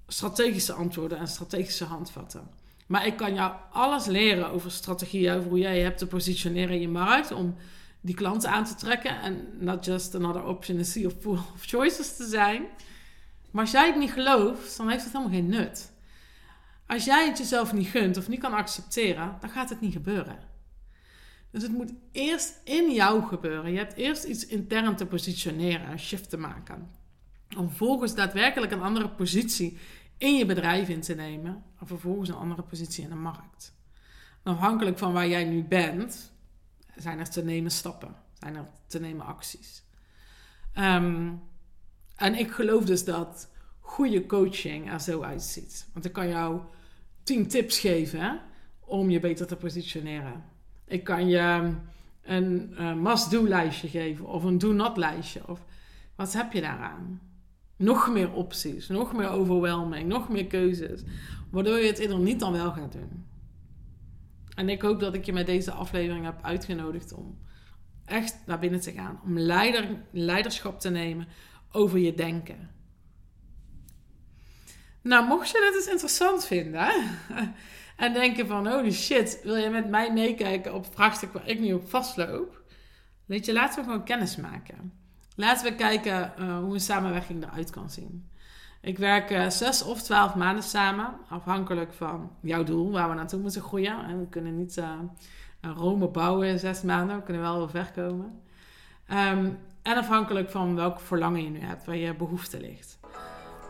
strategische 0.06 0.72
antwoorden 0.72 1.18
en 1.18 1.28
strategische 1.28 1.84
handvatten. 1.84 2.48
Maar 2.86 3.06
ik 3.06 3.16
kan 3.16 3.34
jou 3.34 3.52
alles 3.72 4.06
leren 4.06 4.50
over 4.50 4.70
strategieën, 4.70 5.34
over 5.34 5.48
hoe 5.48 5.58
jij 5.58 5.76
je 5.76 5.82
hebt 5.82 5.98
te 5.98 6.06
positioneren 6.06 6.74
in 6.74 6.80
je 6.80 6.88
markt 6.88 7.32
om 7.32 7.56
die 8.00 8.14
klanten 8.14 8.50
aan 8.50 8.64
te 8.64 8.74
trekken 8.74 9.20
en 9.20 9.48
not 9.58 9.84
just 9.84 10.14
another 10.14 10.44
option 10.44 10.78
in 10.78 10.84
sea 10.84 11.06
of 11.06 11.18
pool 11.18 11.38
of 11.54 11.64
choices 11.64 12.16
te 12.16 12.26
zijn. 12.26 12.62
Maar 13.50 13.62
als 13.62 13.72
jij 13.72 13.86
het 13.86 13.96
niet 13.96 14.12
gelooft, 14.12 14.76
dan 14.76 14.88
heeft 14.88 15.04
het 15.04 15.12
helemaal 15.12 15.34
geen 15.34 15.48
nut. 15.48 15.92
Als 16.86 17.04
jij 17.04 17.26
het 17.26 17.38
jezelf 17.38 17.72
niet 17.72 17.88
gunt 17.88 18.16
of 18.16 18.28
niet 18.28 18.40
kan 18.40 18.52
accepteren, 18.52 19.36
dan 19.40 19.50
gaat 19.50 19.68
het 19.68 19.80
niet 19.80 19.92
gebeuren. 19.92 20.38
Dus 21.50 21.62
het 21.62 21.72
moet 21.72 21.92
eerst 22.12 22.60
in 22.64 22.92
jou 22.92 23.22
gebeuren. 23.22 23.72
Je 23.72 23.78
hebt 23.78 23.94
eerst 23.94 24.24
iets 24.24 24.46
intern 24.46 24.96
te 24.96 25.06
positioneren, 25.06 25.90
een 25.90 25.98
shift 25.98 26.30
te 26.30 26.36
maken. 26.36 26.90
Om 27.56 27.68
vervolgens 27.68 28.14
daadwerkelijk 28.14 28.72
een 28.72 28.82
andere 28.82 29.08
positie 29.08 29.78
in 30.18 30.34
je 30.34 30.46
bedrijf 30.46 30.88
in 30.88 31.00
te 31.00 31.14
nemen. 31.14 31.64
En 31.80 31.86
vervolgens 31.86 32.28
een 32.28 32.34
andere 32.34 32.62
positie 32.62 33.04
in 33.04 33.10
de 33.10 33.14
markt. 33.14 33.74
afhankelijk 34.42 34.98
van 34.98 35.12
waar 35.12 35.28
jij 35.28 35.44
nu 35.44 35.64
bent, 35.64 36.32
zijn 36.96 37.18
er 37.18 37.30
te 37.30 37.44
nemen 37.44 37.70
stappen. 37.70 38.14
Zijn 38.32 38.54
er 38.54 38.66
te 38.86 39.00
nemen 39.00 39.26
acties. 39.26 39.84
Ehm, 40.72 41.32
en 42.16 42.34
ik 42.34 42.50
geloof 42.50 42.84
dus 42.84 43.04
dat 43.04 43.48
goede 43.80 44.26
coaching 44.26 44.92
er 44.92 45.00
zo 45.00 45.22
uitziet. 45.22 45.88
Want 45.92 46.04
ik 46.04 46.12
kan 46.12 46.28
jou 46.28 46.60
tien 47.22 47.48
tips 47.48 47.78
geven 47.78 48.40
om 48.80 49.10
je 49.10 49.20
beter 49.20 49.46
te 49.46 49.56
positioneren. 49.56 50.44
Ik 50.84 51.04
kan 51.04 51.28
je 51.28 51.72
een 52.22 52.74
uh, 52.78 52.94
must-do-lijstje 52.94 53.88
geven 53.88 54.26
of 54.26 54.44
een 54.44 54.58
do-not-lijstje. 54.58 55.48
Of 55.48 55.64
wat 56.14 56.32
heb 56.32 56.52
je 56.52 56.60
daaraan? 56.60 57.20
Nog 57.76 58.10
meer 58.12 58.32
opties, 58.32 58.88
nog 58.88 59.12
meer 59.12 59.28
overwhelming, 59.28 60.08
nog 60.08 60.28
meer 60.28 60.46
keuzes. 60.46 61.02
Waardoor 61.50 61.78
je 61.78 61.86
het 61.86 61.98
eerder 61.98 62.18
niet 62.18 62.40
dan 62.40 62.52
wel 62.52 62.72
gaat 62.72 62.92
doen. 62.92 63.26
En 64.54 64.68
ik 64.68 64.82
hoop 64.82 65.00
dat 65.00 65.14
ik 65.14 65.24
je 65.24 65.32
met 65.32 65.46
deze 65.46 65.70
aflevering 65.70 66.24
heb 66.24 66.38
uitgenodigd 66.42 67.12
om 67.12 67.38
echt 68.04 68.38
naar 68.46 68.58
binnen 68.58 68.80
te 68.80 68.92
gaan. 68.92 69.20
Om 69.24 69.38
leider, 69.38 69.88
leiderschap 70.10 70.80
te 70.80 70.90
nemen 70.90 71.28
over 71.72 71.98
je 71.98 72.14
denken. 72.14 72.70
Nou, 75.02 75.26
mocht 75.26 75.50
je 75.50 75.66
dit 75.66 75.74
eens 75.74 75.92
interessant 75.92 76.46
vinden 76.46 76.88
en 77.96 78.12
denken 78.12 78.46
van 78.46 78.66
holy 78.66 78.92
shit, 78.92 79.40
wil 79.42 79.56
je 79.56 79.70
met 79.70 79.88
mij 79.88 80.12
meekijken 80.12 80.74
op 80.74 80.94
vraagstuk 80.94 81.32
waar 81.32 81.48
ik 81.48 81.60
nu 81.60 81.72
op 81.72 81.88
vastloop? 81.88 82.62
Weet 83.24 83.46
je, 83.46 83.52
laten 83.52 83.78
we 83.78 83.84
gewoon 83.84 84.04
kennis 84.04 84.36
maken. 84.36 84.92
Laten 85.36 85.64
we 85.64 85.74
kijken 85.74 86.32
uh, 86.38 86.58
hoe 86.58 86.74
een 86.74 86.80
samenwerking 86.80 87.44
eruit 87.44 87.70
kan 87.70 87.90
zien. 87.90 88.28
Ik 88.80 88.98
werk 88.98 89.30
uh, 89.30 89.48
zes 89.48 89.82
of 89.82 90.02
twaalf 90.02 90.34
maanden 90.34 90.64
samen, 90.64 91.14
afhankelijk 91.28 91.92
van 91.92 92.30
jouw 92.40 92.64
doel, 92.64 92.92
waar 92.92 93.08
we 93.08 93.14
naartoe 93.14 93.40
moeten 93.40 93.62
groeien. 93.62 94.04
En 94.04 94.18
we 94.18 94.26
kunnen 94.28 94.56
niet 94.56 94.76
uh, 94.76 94.90
Rome 95.60 96.08
bouwen 96.08 96.48
in 96.48 96.58
zes 96.58 96.82
maanden, 96.82 97.16
we 97.16 97.22
kunnen 97.22 97.42
wel 97.42 97.68
ver 97.68 97.92
komen. 97.94 98.40
Um, 99.10 99.58
en 99.82 99.96
afhankelijk 99.96 100.50
van 100.50 100.74
welk 100.74 101.00
verlangen 101.00 101.42
je 101.42 101.50
nu 101.50 101.60
hebt, 101.60 101.86
waar 101.86 101.96
je 101.96 102.14
behoefte 102.14 102.60
ligt. 102.60 102.98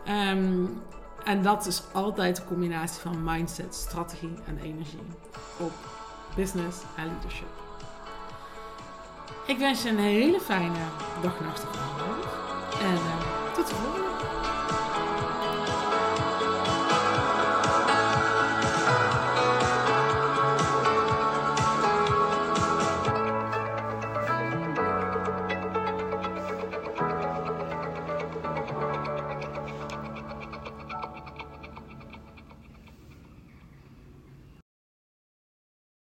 Um, 0.07 0.81
en 1.23 1.41
dat 1.41 1.65
is 1.65 1.83
altijd 1.93 2.37
een 2.37 2.45
combinatie 2.45 3.01
van 3.01 3.23
mindset, 3.23 3.75
strategie 3.75 4.33
en 4.45 4.57
energie 4.57 5.07
op 5.59 5.73
business 6.35 6.81
en 6.97 7.05
leadership. 7.05 7.66
Ik 9.47 9.57
wens 9.57 9.83
je 9.83 9.89
een 9.89 9.99
hele 9.99 10.39
fijne 10.39 10.79
dag, 11.21 11.39
nacht 11.39 11.65
avond. 11.65 12.23
En 12.81 12.93
uh, 12.93 13.16